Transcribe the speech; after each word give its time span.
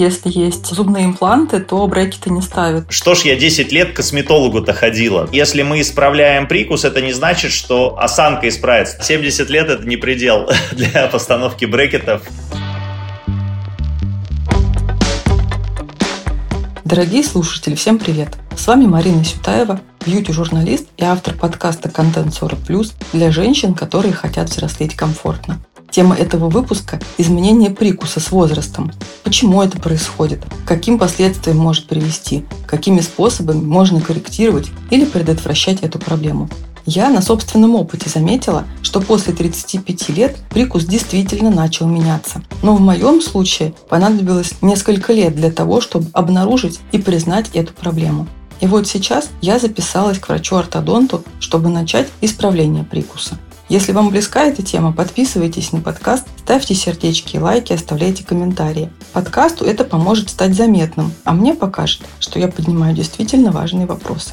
если 0.00 0.30
есть 0.30 0.66
зубные 0.66 1.04
импланты, 1.04 1.60
то 1.60 1.86
брекеты 1.86 2.30
не 2.30 2.40
ставят. 2.40 2.86
Что 2.88 3.14
ж 3.14 3.20
я 3.20 3.36
10 3.36 3.70
лет 3.70 3.92
к 3.92 3.96
косметологу-то 3.96 4.72
ходила? 4.72 5.28
Если 5.30 5.62
мы 5.62 5.82
исправляем 5.82 6.48
прикус, 6.48 6.84
это 6.84 7.02
не 7.02 7.12
значит, 7.12 7.52
что 7.52 7.98
осанка 7.98 8.48
исправится. 8.48 9.02
70 9.02 9.50
лет 9.50 9.68
это 9.68 9.86
не 9.86 9.98
предел 9.98 10.48
для 10.72 11.06
постановки 11.08 11.66
брекетов. 11.66 12.22
Дорогие 16.84 17.22
слушатели, 17.22 17.74
всем 17.74 17.98
привет! 17.98 18.36
С 18.56 18.66
вами 18.66 18.86
Марина 18.86 19.22
Сютаева, 19.22 19.80
бьюти-журналист 20.04 20.88
и 20.96 21.04
автор 21.04 21.34
подкаста 21.34 21.88
«Контент 21.88 22.32
40+,» 22.32 22.92
для 23.12 23.30
женщин, 23.30 23.74
которые 23.74 24.12
хотят 24.12 24.48
взрослеть 24.48 24.96
комфортно. 24.96 25.60
Тема 25.90 26.14
этого 26.14 26.48
выпуска– 26.48 27.00
изменение 27.18 27.70
прикуса 27.70 28.20
с 28.20 28.30
возрастом. 28.30 28.92
Почему 29.24 29.60
это 29.60 29.78
происходит? 29.78 30.40
Каким 30.64 30.98
последствиям 30.98 31.58
может 31.58 31.88
привести? 31.88 32.44
Какими 32.66 33.00
способами 33.00 33.60
можно 33.60 34.00
корректировать 34.00 34.70
или 34.90 35.04
предотвращать 35.04 35.80
эту 35.80 35.98
проблему? 35.98 36.48
Я 36.86 37.10
на 37.10 37.20
собственном 37.20 37.74
опыте 37.74 38.08
заметила, 38.08 38.64
что 38.82 39.00
после 39.00 39.32
35 39.32 40.08
лет 40.10 40.36
прикус 40.48 40.84
действительно 40.84 41.50
начал 41.50 41.86
меняться. 41.86 42.42
Но 42.62 42.74
в 42.74 42.80
моем 42.80 43.20
случае 43.20 43.74
понадобилось 43.88 44.54
несколько 44.62 45.12
лет 45.12 45.34
для 45.34 45.50
того, 45.50 45.80
чтобы 45.80 46.06
обнаружить 46.12 46.80
и 46.92 46.98
признать 46.98 47.50
эту 47.52 47.74
проблему. 47.74 48.28
И 48.60 48.66
вот 48.66 48.86
сейчас 48.86 49.28
я 49.40 49.58
записалась 49.58 50.18
к 50.18 50.28
врачу-ортодонту, 50.28 51.24
чтобы 51.40 51.68
начать 51.68 52.08
исправление 52.20 52.84
прикуса. 52.84 53.38
Если 53.70 53.92
вам 53.92 54.10
близка 54.10 54.46
эта 54.46 54.64
тема, 54.64 54.90
подписывайтесь 54.90 55.70
на 55.70 55.80
подкаст, 55.80 56.26
ставьте 56.38 56.74
сердечки, 56.74 57.36
лайки, 57.36 57.72
оставляйте 57.72 58.24
комментарии. 58.26 58.90
Подкасту 59.12 59.64
это 59.64 59.84
поможет 59.84 60.28
стать 60.28 60.56
заметным, 60.56 61.12
а 61.22 61.32
мне 61.32 61.54
покажет, 61.54 62.02
что 62.18 62.40
я 62.40 62.48
поднимаю 62.48 62.96
действительно 62.96 63.52
важные 63.52 63.86
вопросы. 63.86 64.32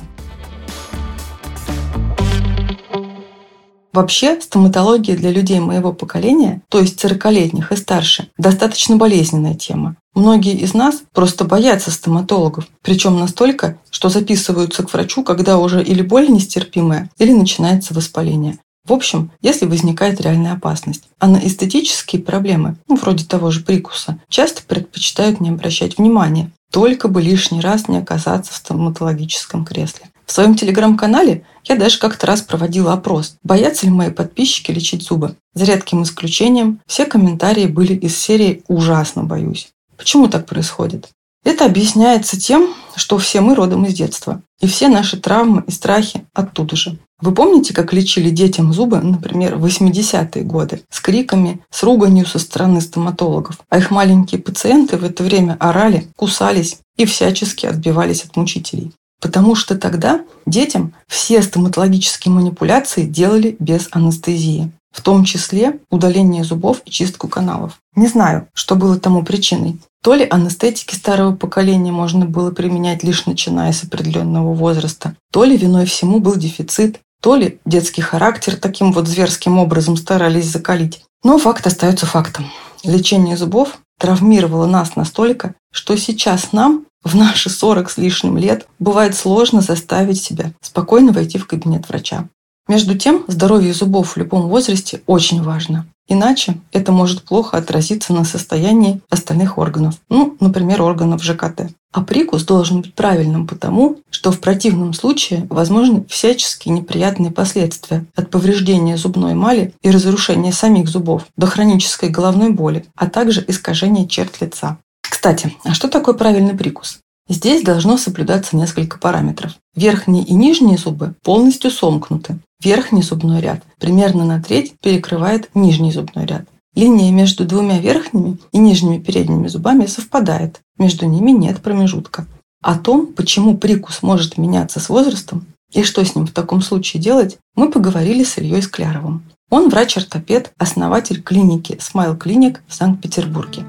Вообще, 3.93 4.41
стоматология 4.41 5.15
для 5.15 5.29
людей 5.29 5.59
моего 5.59 5.93
поколения, 5.93 6.63
то 6.69 6.79
есть 6.79 7.03
40-летних 7.05 7.71
и 7.71 7.75
старше, 7.75 8.29
достаточно 8.39 8.95
болезненная 8.95 9.53
тема. 9.53 9.97
Многие 10.15 10.55
из 10.55 10.73
нас 10.73 11.03
просто 11.13 11.45
боятся 11.45 11.91
стоматологов, 11.91 12.67
причем 12.81 13.19
настолько, 13.19 13.77
что 13.91 14.09
записываются 14.09 14.81
к 14.81 14.91
врачу, 14.91 15.23
когда 15.23 15.59
уже 15.59 15.83
или 15.83 16.01
боль 16.01 16.27
нестерпимая, 16.27 17.11
или 17.19 17.33
начинается 17.33 17.93
воспаление. 17.93 18.57
В 18.87 18.93
общем, 18.93 19.31
если 19.41 19.65
возникает 19.65 20.21
реальная 20.21 20.53
опасность. 20.53 21.03
А 21.19 21.27
на 21.27 21.37
эстетические 21.37 22.21
проблемы, 22.21 22.77
ну, 22.87 22.95
вроде 22.95 23.25
того 23.25 23.51
же 23.51 23.59
прикуса, 23.59 24.19
часто 24.29 24.63
предпочитают 24.63 25.41
не 25.41 25.49
обращать 25.49 25.97
внимания, 25.97 26.51
только 26.71 27.09
бы 27.09 27.21
лишний 27.21 27.59
раз 27.59 27.89
не 27.89 27.97
оказаться 27.97 28.53
в 28.53 28.55
стоматологическом 28.55 29.65
кресле. 29.65 30.09
В 30.25 30.31
своем 30.31 30.55
телеграм-канале 30.55 31.43
я 31.65 31.75
даже 31.75 31.99
как-то 31.99 32.27
раз 32.27 32.41
проводила 32.41 32.93
опрос, 32.93 33.35
боятся 33.43 33.85
ли 33.85 33.91
мои 33.91 34.09
подписчики 34.09 34.71
лечить 34.71 35.03
зубы. 35.03 35.35
За 35.53 35.65
редким 35.65 36.03
исключением, 36.03 36.79
все 36.85 37.05
комментарии 37.05 37.65
были 37.65 37.93
из 37.93 38.17
серии 38.17 38.63
«Ужасно 38.67 39.23
боюсь». 39.23 39.69
Почему 39.97 40.27
так 40.27 40.45
происходит? 40.45 41.09
Это 41.43 41.65
объясняется 41.65 42.39
тем, 42.39 42.73
что 42.95 43.17
все 43.17 43.39
мы 43.41 43.55
родом 43.55 43.85
из 43.85 43.93
детства. 43.93 44.41
И 44.59 44.67
все 44.67 44.89
наши 44.89 45.17
травмы 45.17 45.63
и 45.65 45.71
страхи 45.71 46.25
оттуда 46.33 46.75
же. 46.75 46.97
Вы 47.19 47.33
помните, 47.33 47.73
как 47.73 47.93
лечили 47.93 48.29
детям 48.29 48.73
зубы, 48.73 48.99
например, 48.99 49.55
в 49.55 49.65
80-е 49.65 50.43
годы, 50.43 50.81
с 50.91 50.99
криками, 50.99 51.61
с 51.71 51.81
руганью 51.81 52.27
со 52.27 52.37
стороны 52.37 52.79
стоматологов, 52.79 53.59
а 53.69 53.79
их 53.79 53.89
маленькие 53.89 54.39
пациенты 54.39 54.97
в 54.97 55.03
это 55.03 55.23
время 55.23 55.57
орали, 55.59 56.07
кусались 56.15 56.77
и 56.95 57.05
всячески 57.05 57.65
отбивались 57.65 58.23
от 58.23 58.35
мучителей. 58.35 58.91
Потому 59.19 59.55
что 59.55 59.75
тогда 59.75 60.21
детям 60.45 60.93
все 61.07 61.41
стоматологические 61.41 62.31
манипуляции 62.31 63.03
делали 63.03 63.55
без 63.59 63.87
анестезии, 63.91 64.71
в 64.91 65.01
том 65.01 65.25
числе 65.25 65.79
удаление 65.89 66.43
зубов 66.43 66.81
и 66.85 66.91
чистку 66.91 67.27
каналов. 67.27 67.79
Не 67.95 68.07
знаю, 68.07 68.47
что 68.53 68.75
было 68.75 68.99
тому 68.99 69.23
причиной. 69.23 69.79
То 70.03 70.13
ли 70.13 70.27
анестетики 70.29 70.93
старого 70.93 71.35
поколения 71.35 71.91
можно 71.91 72.25
было 72.25 72.51
применять 72.51 73.03
лишь 73.03 73.25
начиная 73.25 73.73
с 73.73 73.83
определенного 73.83 74.53
возраста, 74.53 75.15
то 75.31 75.43
ли 75.43 75.57
виной 75.57 75.85
всему 75.85 76.19
был 76.19 76.35
дефицит, 76.35 76.99
то 77.21 77.35
ли 77.35 77.59
детский 77.65 78.01
характер 78.01 78.55
таким 78.55 78.91
вот 78.91 79.07
зверским 79.07 79.59
образом 79.59 79.97
старались 79.97 80.45
закалить. 80.45 81.03
Но 81.23 81.37
факт 81.37 81.65
остается 81.65 82.05
фактом. 82.05 82.51
Лечение 82.83 83.37
зубов 83.37 83.79
травмировало 83.99 84.65
нас 84.67 84.95
настолько, 84.95 85.55
что 85.71 85.97
сейчас 85.97 86.53
нам 86.53 86.85
в 87.03 87.15
наши 87.15 87.49
40 87.49 87.89
с 87.89 87.97
лишним 87.97 88.37
лет 88.37 88.67
бывает 88.79 89.15
сложно 89.15 89.61
заставить 89.61 90.21
себя 90.21 90.53
спокойно 90.61 91.11
войти 91.11 91.37
в 91.37 91.47
кабинет 91.47 91.87
врача. 91.89 92.27
Между 92.67 92.97
тем, 92.97 93.23
здоровье 93.27 93.73
зубов 93.73 94.11
в 94.11 94.17
любом 94.17 94.49
возрасте 94.49 95.01
очень 95.05 95.41
важно. 95.41 95.85
Иначе 96.09 96.57
это 96.71 96.91
может 96.91 97.23
плохо 97.23 97.57
отразиться 97.57 98.13
на 98.13 98.23
состоянии 98.23 99.01
остальных 99.09 99.57
органов, 99.57 99.95
ну, 100.09 100.37
например, 100.39 100.81
органов 100.81 101.21
ЖКТ. 101.21 101.69
А 101.91 102.01
прикус 102.01 102.43
должен 102.43 102.81
быть 102.81 102.93
правильным 102.93 103.47
потому, 103.47 103.97
что 104.09 104.31
в 104.31 104.39
противном 104.39 104.93
случае 104.93 105.47
возможны 105.49 106.05
всяческие 106.07 106.73
неприятные 106.73 107.31
последствия 107.31 108.05
от 108.15 108.29
повреждения 108.29 108.97
зубной 108.97 109.33
эмали 109.33 109.73
и 109.81 109.91
разрушения 109.91 110.53
самих 110.53 110.87
зубов 110.87 111.25
до 111.35 111.47
хронической 111.47 112.09
головной 112.09 112.51
боли, 112.51 112.85
а 112.95 113.07
также 113.07 113.43
искажения 113.47 114.07
черт 114.07 114.39
лица. 114.41 114.77
Кстати, 115.01 115.53
а 115.63 115.73
что 115.73 115.87
такое 115.87 116.15
правильный 116.15 116.55
прикус? 116.55 116.99
Здесь 117.29 117.63
должно 117.63 117.97
соблюдаться 117.97 118.55
несколько 118.55 118.97
параметров. 118.97 119.53
Верхние 119.75 120.23
и 120.23 120.33
нижние 120.33 120.77
зубы 120.77 121.15
полностью 121.23 121.71
сомкнуты. 121.71 122.39
Верхний 122.63 123.03
зубной 123.03 123.41
ряд 123.41 123.63
примерно 123.79 124.25
на 124.25 124.41
треть 124.41 124.73
перекрывает 124.81 125.49
нижний 125.53 125.91
зубной 125.91 126.25
ряд. 126.25 126.45
Линия 126.73 127.11
между 127.11 127.43
двумя 127.45 127.79
верхними 127.79 128.37
и 128.51 128.59
нижними 128.59 128.99
передними 128.99 129.47
зубами 129.47 129.87
совпадает. 129.87 130.61
Между 130.77 131.05
ними 131.05 131.31
нет 131.31 131.61
промежутка. 131.61 132.25
О 132.61 132.77
том, 132.77 133.07
почему 133.07 133.57
прикус 133.57 134.01
может 134.01 134.37
меняться 134.37 134.79
с 134.79 134.89
возрастом 134.89 135.45
и 135.73 135.83
что 135.83 136.03
с 136.03 136.15
ним 136.15 136.27
в 136.27 136.31
таком 136.31 136.61
случае 136.61 137.01
делать, 137.01 137.37
мы 137.55 137.69
поговорили 137.69 138.23
с 138.23 138.37
Ильей 138.37 138.61
Скляровым. 138.61 139.23
Он 139.49 139.69
врач-ортопед, 139.69 140.51
основатель 140.57 141.21
клиники 141.21 141.73
Smile 141.73 142.17
Clinic 142.17 142.57
в 142.67 142.73
Санкт-Петербурге. 142.73 143.63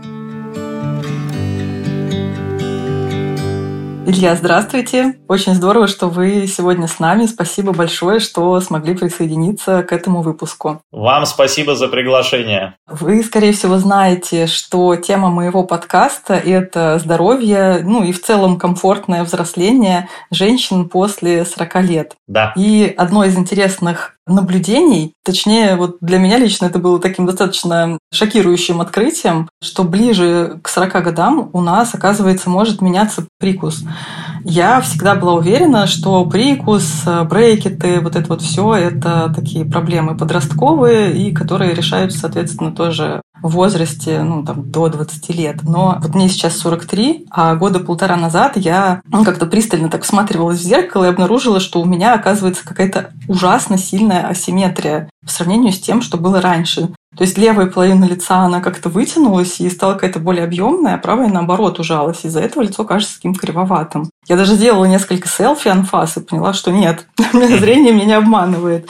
Илья, 4.11 4.37
здравствуйте. 4.37 5.17
Очень 5.29 5.53
здорово, 5.53 5.87
что 5.87 6.09
вы 6.09 6.47
сегодня 6.47 6.89
с 6.89 6.99
нами. 6.99 7.27
Спасибо 7.27 7.75
большое, 7.75 8.21
что 8.21 8.59
смогли 8.63 8.95
присоединиться 8.95 9.83
к 9.83 9.93
этому 9.93 10.23
выпуску. 10.23 10.81
Вам 10.91 11.27
спасибо 11.27 11.77
за 11.77 11.89
приглашение. 11.89 12.75
Вы, 12.87 13.23
скорее 13.23 13.53
всего, 13.53 13.77
знаете, 13.77 14.47
что 14.47 14.97
тема 14.97 15.29
моего 15.29 15.63
подкаста– 15.63 16.33
это 16.37 16.99
здоровье, 16.99 17.83
ну 17.85 18.03
и 18.03 18.13
в 18.13 18.23
целом 18.23 18.59
комфортное 18.59 19.25
взросление 19.25 20.09
женщин 20.31 20.89
после 20.89 21.45
40 21.45 21.83
лет. 21.83 22.17
Да. 22.27 22.55
И 22.57 22.91
одно 22.97 23.25
из 23.25 23.37
интересных 23.37 24.18
наблюдений. 24.29 25.13
Точнее, 25.25 25.77
вот 25.77 25.99
для 26.01 26.19
меня 26.19 26.39
лично 26.39 26.67
это 26.67 26.79
было 26.79 26.99
таким 27.01 27.27
достаточно 27.27 27.99
шокирующим 28.13 28.81
открытием, 28.81 29.49
что 29.63 29.85
ближе 29.85 30.61
к 30.63 30.69
40 30.69 31.05
годам 31.05 31.51
у 31.53 31.61
нас, 31.61 31.95
оказывается, 31.95 32.51
может 32.51 32.81
меняться 32.81 33.27
прикус. 33.39 33.85
Я 34.45 34.81
всегда 34.81 35.15
была 35.15 35.35
уверена, 35.35 35.87
что 35.87 36.25
прикус, 36.25 37.05
брекеты, 37.29 38.01
вот 38.01 38.17
это 38.17 38.29
вот 38.29 38.43
все, 38.43 38.75
это 38.75 39.33
такие 39.35 39.65
проблемы 39.65 40.17
подростковые, 40.17 41.17
и 41.17 41.33
которые 41.35 41.75
решаются, 41.75 42.21
соответственно, 42.21 42.73
тоже 42.73 43.21
в 43.43 43.51
возрасте, 43.51 44.23
ну, 44.23 44.45
там, 44.45 44.71
до 44.71 44.89
20 44.89 45.29
лет. 45.31 45.63
Но 45.63 45.99
вот 46.01 46.15
мне 46.15 46.29
сейчас 46.29 46.57
43, 46.59 47.27
а 47.31 47.55
года 47.55 47.81
полтора 47.81 48.17
назад 48.17 48.57
я 48.57 49.01
ну, 49.07 49.25
как-то 49.25 49.47
пристально 49.47 49.89
так 49.89 50.03
всматривалась 50.03 50.59
в 50.59 50.63
зеркало 50.63 51.05
и 51.05 51.09
обнаружила, 51.09 51.61
что 51.61 51.81
у 51.81 51.85
меня, 51.85 52.15
оказывается, 52.15 52.67
какая-то 52.67 53.13
ужасно 53.29 53.79
сильная 53.79 54.27
асимметрия 54.27 55.11
по 55.25 55.31
сравнению 55.31 55.73
с 55.73 55.81
тем, 55.81 56.03
что 56.03 56.17
было 56.17 56.41
раньше. 56.41 56.91
То 57.17 57.25
есть 57.25 57.37
левая 57.37 57.67
половина 57.67 58.05
лица, 58.05 58.37
она 58.37 58.61
как-то 58.61 58.89
вытянулась 58.91 59.59
и 59.61 59.69
стала 59.71 59.95
какая-то 59.95 60.21
более 60.21 60.45
объемная, 60.45 60.95
а 60.95 60.99
правая, 60.99 61.29
наоборот, 61.29 61.81
ужалась. 61.81 62.25
Из-за 62.25 62.41
этого 62.41 62.63
лицо 62.63 62.85
кажется 62.85 63.17
таким 63.17 63.35
кривоватым. 63.35 64.09
Я 64.29 64.37
даже 64.37 64.55
сделала 64.55 64.85
несколько 64.85 65.27
селфи 65.27 65.69
анфас 65.69 66.17
и 66.17 66.21
поняла, 66.21 66.53
что 66.53 66.71
нет, 66.71 67.07
зрение 67.33 67.93
меня 67.93 68.05
не 68.05 68.13
обманывает. 68.13 68.89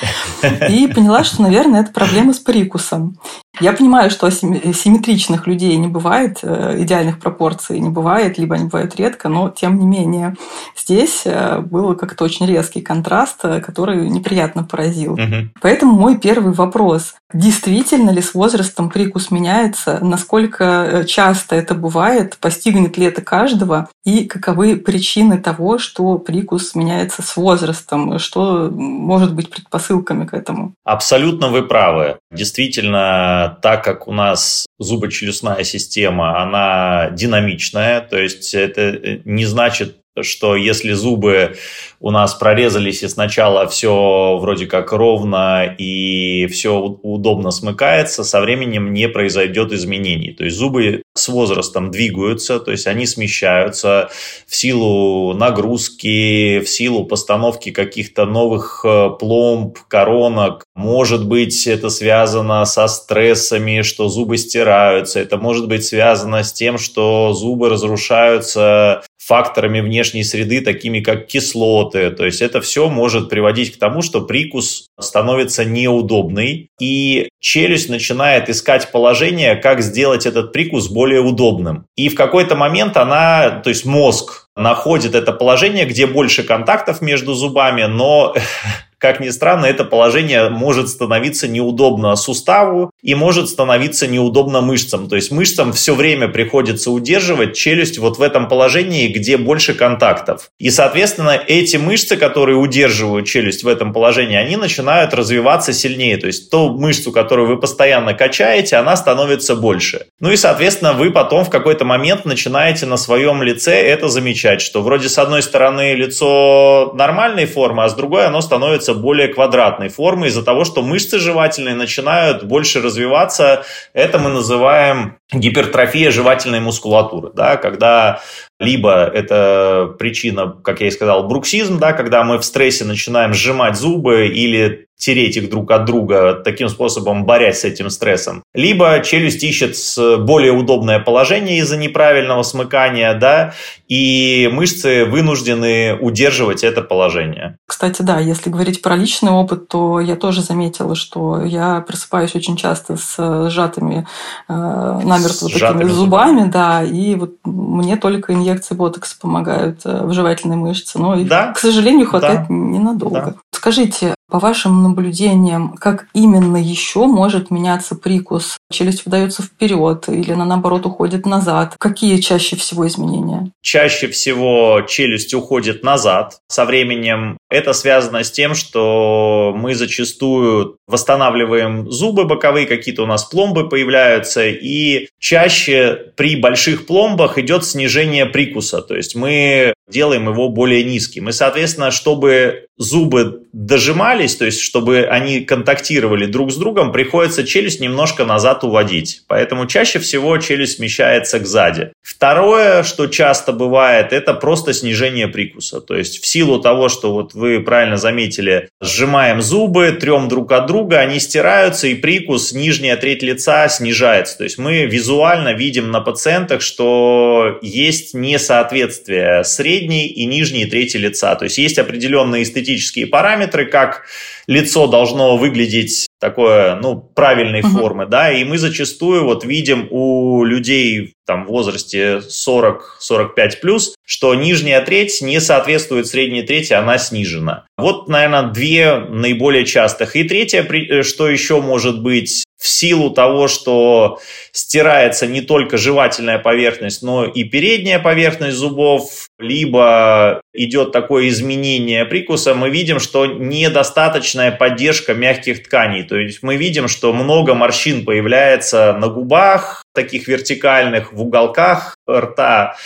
И 0.69 0.89
поняла, 0.89 1.25
что, 1.25 1.43
наверное, 1.43 1.81
это 1.81 1.93
проблема 1.93 2.35
с 2.35 2.39
прикусом. 2.39 3.17
Я 3.61 3.73
понимаю, 3.73 4.11
что 4.11 4.31
симметричных 4.31 5.47
людей 5.47 5.77
не 5.77 5.89
бывает, 5.89 6.39
э, 6.43 6.77
идеальных 6.83 7.19
пропорций 7.19 7.81
не 7.81 7.91
бывает, 7.91 8.39
либо 8.39 8.55
они 8.55 8.65
бывают 8.65 8.95
редко, 8.97 9.29
но 9.29 9.49
тем 9.49 9.79
не 9.81 9.87
менее 9.87 10.37
здесь 10.77 11.23
э, 11.25 11.59
был 11.59 11.97
как-то 11.97 12.25
очень 12.25 12.47
резкий 12.47 12.81
контраст, 12.81 13.45
э, 13.45 13.61
который 13.61 14.09
неприятно 14.09 14.62
поразил. 14.62 15.15
Угу. 15.15 15.50
Поэтому 15.61 15.93
мой 15.93 16.19
первый 16.19 16.53
вопрос. 16.53 17.15
Действительно 17.35 18.11
ли 18.11 18.23
с 18.23 18.33
возрастом 18.33 18.91
прикус 18.91 19.31
меняется? 19.31 19.99
Насколько 20.03 21.05
часто 21.06 21.56
это 21.56 21.75
бывает? 21.75 22.39
Постигнет 22.41 22.97
ли 22.97 23.06
это 23.06 23.23
каждого? 23.23 23.89
И 24.05 24.25
каковы 24.25 24.77
причины 24.77 25.39
того, 25.39 25.79
что 25.79 26.19
прикус 26.19 26.75
меняется 26.75 27.23
с 27.23 27.37
возрастом? 27.37 28.19
Что 28.19 28.71
может 28.73 29.35
быть 29.35 29.50
предпосылками 29.50 30.25
к 30.25 30.33
этому? 30.33 30.75
Абсолютно 30.85 31.49
вы 31.49 31.62
правы. 31.62 32.19
Действительно, 32.33 33.38
так 33.46 33.85
как 33.85 34.08
у 34.08 34.12
нас 34.12 34.67
зубочелюстная 34.79 35.64
система, 35.64 36.43
она 36.43 37.11
динамичная, 37.11 38.00
то 38.00 38.19
есть 38.19 38.55
это 38.55 39.20
не 39.25 39.46
значит 39.46 39.99
что 40.23 40.56
если 40.56 40.93
зубы 40.93 41.56
у 42.00 42.11
нас 42.11 42.35
прорезались 42.35 43.03
и 43.03 43.09
сначала 43.09 43.67
все 43.67 44.38
вроде 44.41 44.67
как 44.67 44.93
ровно 44.93 45.75
и 45.79 46.47
все 46.47 46.79
удобно 46.79 47.50
смыкается, 47.50 48.23
со 48.25 48.41
временем 48.41 48.93
не 48.93 49.09
произойдет 49.09 49.73
изменений. 49.73 50.32
То 50.32 50.44
есть 50.44 50.56
зубы 50.56 51.03
с 51.15 51.29
возрастом 51.29 51.91
двигаются, 51.91 52.61
то 52.61 52.70
есть 52.70 52.87
они 52.87 53.06
смещаются 53.06 54.11
в 54.47 54.55
силу 54.55 55.35
нагрузки, 55.35 56.61
в 56.61 56.69
силу 56.69 57.05
постановки 57.05 57.71
каких-то 57.71 58.25
новых 58.25 58.85
э, 58.85 59.11
пломб, 59.19 59.79
коронок. 59.88 60.64
Может 60.76 61.26
быть, 61.26 61.67
это 61.67 61.91
связано 61.91 62.64
со 62.64 62.87
стрессами, 62.87 63.82
что 63.82 64.09
зубы 64.09 64.37
стираются. 64.37 65.19
Это 65.19 65.37
может 65.37 65.67
быть 65.67 65.85
связано 65.85 66.44
с 66.44 66.53
тем, 66.53 66.79
что 66.79 67.32
зубы 67.32 67.69
разрушаются 67.69 69.03
факторами 69.29 69.81
внешней 69.81 70.25
среды, 70.25 70.63
такими 70.63 71.01
как 71.01 71.27
кислоты. 71.27 72.11
То 72.11 72.25
есть 72.25 72.41
это 72.41 72.63
все 72.63 72.89
может 72.89 73.29
приводить 73.29 73.77
к 73.77 73.79
тому, 73.79 74.01
что 74.01 74.23
прикус 74.23 74.89
становится 74.99 75.67
неудобный, 75.67 76.71
и 76.81 77.29
челюсть 77.39 77.91
начинает 77.91 78.49
искать 78.49 78.91
положение, 78.91 79.55
как 79.57 79.83
сделать 79.83 80.25
этот 80.25 80.53
прикус 80.55 80.89
более 80.89 81.21
удобным. 81.21 81.85
И 81.95 82.09
в 82.09 82.15
какой-то 82.15 82.57
момент 82.57 82.97
она, 82.97 83.61
то 83.63 83.69
есть 83.69 83.85
мозг 83.85 84.49
находит 84.57 85.15
это 85.15 85.33
положение, 85.33 85.85
где 85.85 86.07
больше 86.07 86.43
контактов 86.43 87.03
между 87.03 87.35
зубами, 87.35 87.83
но 87.83 88.35
как 88.99 89.21
ни 89.21 89.29
странно, 89.31 89.67
это 89.67 89.85
положение 89.85 90.49
может 90.49 90.89
становиться 90.89 91.47
неудобно 91.47 92.17
суставу 92.17 92.91
и 93.00 93.15
может 93.15 93.49
становиться 93.49 94.06
неудобно 94.06 94.61
мышцам. 94.61 95.09
То 95.09 95.17
есть 95.17 95.31
мышцам 95.31 95.73
все 95.73 95.95
время 95.95 96.29
приходится 96.29 96.91
удерживать 96.91 97.56
челюсть 97.56 97.99
вот 97.99 98.19
в 98.19 98.23
этом 98.23 98.49
положении, 98.49 99.09
где 99.09 99.37
больше 99.37 99.75
контактов. 99.75 100.50
И, 100.59 100.71
соответственно, 100.71 101.41
эти 101.47 101.77
мышцы, 101.77 102.17
которые 102.17 102.56
удерживают 102.56 103.27
челюсть 103.27 103.62
в 103.62 103.69
этом 103.69 103.93
положении, 103.93 104.37
они 104.37 104.56
начинают 104.56 105.15
развиваться 105.15 105.73
сильнее. 105.73 106.17
То 106.17 106.27
есть 106.27 106.50
ту 106.50 106.71
мышцу, 106.71 107.12
которую 107.12 107.49
вы 107.49 107.59
постоянно 107.59 108.15
качаете, 108.15 108.77
она 108.77 108.97
становится 108.97 109.55
больше. 109.55 110.06
Ну 110.21 110.31
и, 110.33 110.37
соответственно, 110.37 110.93
вы 110.93 111.11
потом 111.12 111.45
в 111.45 111.50
какой-то 111.50 111.85
момент 111.85 112.25
начинаете 112.25 112.87
на 112.87 112.97
своем 112.97 113.43
лице 113.43 113.81
это 113.81 114.09
замечать, 114.09 114.61
что 114.61 114.83
вроде 114.83 115.09
с 115.09 115.19
одной 115.19 115.43
стороны 115.43 115.95
лицо 115.95 116.93
нормальной 116.95 117.47
формы, 117.47 117.85
а 117.85 117.89
с 117.89 117.95
другой 117.95 118.27
оно 118.27 118.41
становится 118.41 118.88
становится 118.88 118.94
более 118.94 119.29
квадратной 119.29 119.88
формы 119.88 120.26
из-за 120.29 120.43
того, 120.43 120.64
что 120.64 120.82
мышцы 120.82 121.19
жевательные 121.19 121.75
начинают 121.75 122.44
больше 122.44 122.81
развиваться. 122.81 123.64
Это 123.94 124.19
мы 124.19 124.31
называем 124.31 125.17
гипертрофия 125.32 126.11
жевательной 126.11 126.61
мускулатуры, 126.61 127.31
да, 127.35 127.56
когда 127.56 128.20
либо 128.59 129.05
это 129.05 129.95
причина, 129.99 130.57
как 130.63 130.81
я 130.81 130.89
и 130.89 130.91
сказал, 130.91 131.29
бруксизм, 131.29 131.79
да, 131.79 131.93
когда 131.93 132.25
мы 132.25 132.39
в 132.39 132.45
стрессе 132.45 132.85
начинаем 132.85 133.35
сжимать 133.35 133.77
зубы 133.77 134.27
или 134.29 134.89
тереть 134.99 135.37
их 135.37 135.49
друг 135.49 135.71
от 135.71 135.85
друга, 135.85 136.35
таким 136.35 136.69
способом 136.69 137.25
борясь 137.25 137.61
с 137.61 137.65
этим 137.65 137.89
стрессом. 137.89 138.43
Либо 138.53 139.01
челюсть 139.01 139.43
ищет 139.45 139.77
более 140.25 140.53
удобное 140.53 140.99
положение 140.99 141.59
из-за 141.59 141.77
неправильного 141.77 142.43
смыкания, 142.43 143.15
да, 143.15 143.55
и 143.87 144.51
мышцы 144.53 145.05
вынуждены 145.05 145.97
удерживать 146.01 146.65
это 146.65 146.83
положение. 146.83 147.59
Кстати, 147.67 148.03
да, 148.03 148.19
если 148.19 148.51
говорить 148.51 148.83
про 148.83 148.97
личный 148.97 149.31
опыт, 149.31 149.69
то 149.69 150.01
я 150.01 150.17
тоже 150.17 150.43
заметила, 150.43 150.97
что 150.97 151.43
я 151.43 151.81
просыпаюсь 151.87 152.35
очень 152.35 152.57
часто 152.57 152.97
с 152.97 153.49
сжатыми 153.49 154.07
э, 154.49 154.53
намертво 154.53 155.49
такими 155.49 155.85
зубами, 155.85 155.89
зубами, 155.89 156.51
да, 156.51 156.83
и 156.83 157.15
вот 157.15 157.37
мне 157.45 157.97
только 157.97 158.35
инъекции 158.49 158.75
ботокса 158.75 159.17
помогают 159.21 159.81
э, 159.85 160.05
в 160.05 160.12
жевательной 160.12 160.56
мышце, 160.56 160.99
но 160.99 161.15
их, 161.15 161.29
да? 161.29 161.53
к 161.53 161.59
сожалению, 161.59 162.06
хватает 162.06 162.41
да. 162.41 162.55
ненадолго. 162.55 163.21
Да. 163.21 163.35
Скажите, 163.53 164.15
по 164.31 164.39
вашим 164.39 164.83
наблюдениям, 164.83 165.75
как 165.77 166.07
именно 166.13 166.57
еще 166.57 167.07
может 167.07 167.51
меняться 167.51 167.95
прикус? 167.95 168.59
Челюсть 168.71 169.05
выдается 169.07 169.43
вперед 169.43 170.09
или 170.09 170.33
она, 170.33 170.45
наоборот, 170.45 170.87
уходит 170.87 171.25
назад? 171.27 171.77
Какие 171.79 172.19
чаще 172.21 172.57
всего 172.57 172.87
изменения? 172.87 173.51
Чаще 173.63 174.09
всего 174.09 174.83
челюсть 174.87 175.35
уходит 175.35 175.83
назад. 175.83 176.41
Со 176.49 176.65
временем 176.65 177.39
это 177.51 177.73
связано 177.73 178.23
с 178.23 178.31
тем, 178.31 178.55
что 178.55 179.55
мы 179.57 179.75
зачастую 179.75 180.77
восстанавливаем 180.87 181.91
зубы 181.91 182.25
боковые, 182.25 182.67
какие-то 182.67 183.05
у 183.05 183.07
нас 183.07 183.25
пломбы 183.25 183.69
появляются, 183.69 184.47
и 184.47 185.09
чаще 185.19 186.13
при 186.17 186.37
больших 186.37 186.87
пломбах 186.87 187.39
идет 187.39 187.65
снижение 187.65 188.27
прикуса, 188.27 188.83
то 188.83 188.95
есть 188.95 189.15
мы 189.15 189.75
делаем 189.89 190.29
его 190.29 190.49
более 190.49 190.85
низким. 190.85 191.29
И, 191.29 191.33
соответственно, 191.33 191.91
чтобы 191.91 192.67
зубы 192.79 193.43
дожимались, 193.53 194.37
то 194.37 194.45
есть 194.45 194.61
чтобы 194.61 195.05
они 195.05 195.41
контактировали 195.41 196.27
друг 196.27 196.53
с 196.53 196.57
другом, 196.57 196.93
приходится 196.93 197.45
челюсть 197.45 197.81
немножко 197.81 198.25
назад 198.25 198.63
уводить. 198.63 199.23
Поэтому 199.27 199.67
чаще 199.67 199.99
всего 199.99 200.39
челюсть 200.39 200.77
смещается 200.77 201.41
к 201.41 201.47
сзади. 201.47 201.93
Второе, 202.03 202.85
что 202.85 203.07
часто 203.09 203.53
бывает, 203.53 204.13
это 204.13 204.33
просто 204.35 204.73
снижение 204.73 205.29
прикуса. 205.29 205.81
То 205.81 205.97
есть 205.97 206.23
в 206.23 206.27
силу 206.27 206.61
того, 206.61 206.89
что 206.89 207.13
вот 207.13 207.35
вы 207.35 207.61
правильно 207.61 207.97
заметили, 207.97 208.69
сжимаем 208.81 209.43
зубы, 209.43 209.97
трем 209.99 210.29
друг 210.29 210.53
от 210.53 210.67
друга, 210.67 211.01
они 211.01 211.19
стираются, 211.19 211.89
и 211.89 211.95
прикус, 211.95 212.53
нижняя 212.53 212.97
треть 212.97 213.23
лица 213.23 213.69
снижается. 213.69 214.39
То 214.39 214.45
есть 214.45 214.59
мы 214.59 214.85
визуально 214.85 215.53
видим 215.53 215.91
на 215.91 216.01
пациентах, 216.01 216.63
что 216.63 217.59
есть 217.61 218.15
несоответствие 218.15 219.43
средней 219.45 220.07
и 220.07 220.27
нижней 220.27 220.67
трети 220.67 220.97
лица. 220.97 221.35
То 221.35 221.45
есть 221.45 221.59
есть 221.59 221.79
определенные 221.79 222.45
эстетические 222.45 222.68
параметры, 223.06 223.67
как 223.67 224.06
лицо 224.47 224.87
должно 224.87 225.37
выглядеть 225.37 226.06
такое, 226.20 226.76
ну, 226.76 227.00
правильной 227.00 227.61
uh-huh. 227.61 227.70
формы, 227.70 228.06
да, 228.06 228.32
и 228.32 228.44
мы 228.44 228.59
зачастую 228.59 229.25
вот 229.25 229.44
видим 229.44 229.88
у 229.91 230.44
людей 230.44 231.15
там 231.29 231.45
в 231.45 231.49
возрасте 231.49 232.23
40-45 232.27 233.61
плюс, 233.61 233.95
что 234.05 234.35
нижняя 234.35 234.81
треть 234.81 235.21
не 235.21 235.41
соответствует 235.41 236.07
средней 236.07 236.43
трети, 236.43 236.73
она 236.73 236.97
снижена. 236.97 237.67
Вот, 237.76 238.09
наверное, 238.09 238.50
две 238.50 238.97
наиболее 238.97 239.67
частых. 239.67 240.17
И 240.17 240.25
третье, 240.25 240.62
э, 240.62 241.02
что 241.02 241.29
еще 241.29 241.61
может 241.61 242.02
быть, 242.02 242.45
в 242.59 242.67
силу 242.67 243.11
того, 243.11 243.47
что 243.47 244.19
стирается 244.52 245.26
не 245.29 245.43
только 245.43 245.76
жевательная 245.76 246.38
поверхность, 246.38 247.02
но 247.02 247.25
и 247.25 247.45
передняя 247.45 248.00
поверхность 248.00 248.57
зубов, 248.57 249.29
либо 249.38 250.41
идет 250.52 250.91
такое 250.91 251.29
изменение 251.29 252.05
прикуса, 252.05 252.55
мы 252.55 252.71
видим, 252.71 252.99
что 252.99 253.26
недостаточная 253.26 254.50
поддержка 254.50 255.14
мягких 255.14 255.62
тканей. 255.62 256.02
То 256.02 256.17
есть 256.17 256.43
мы 256.43 256.57
видим, 256.57 256.88
что 256.88 257.12
много 257.12 257.55
морщин 257.55 258.05
появляется 258.05 258.93
на 258.95 259.07
губах, 259.07 259.85
таких 259.99 260.28
вертикальных, 260.28 261.12
в 261.12 261.21
уголках 261.23 261.97
рта. 262.09 262.76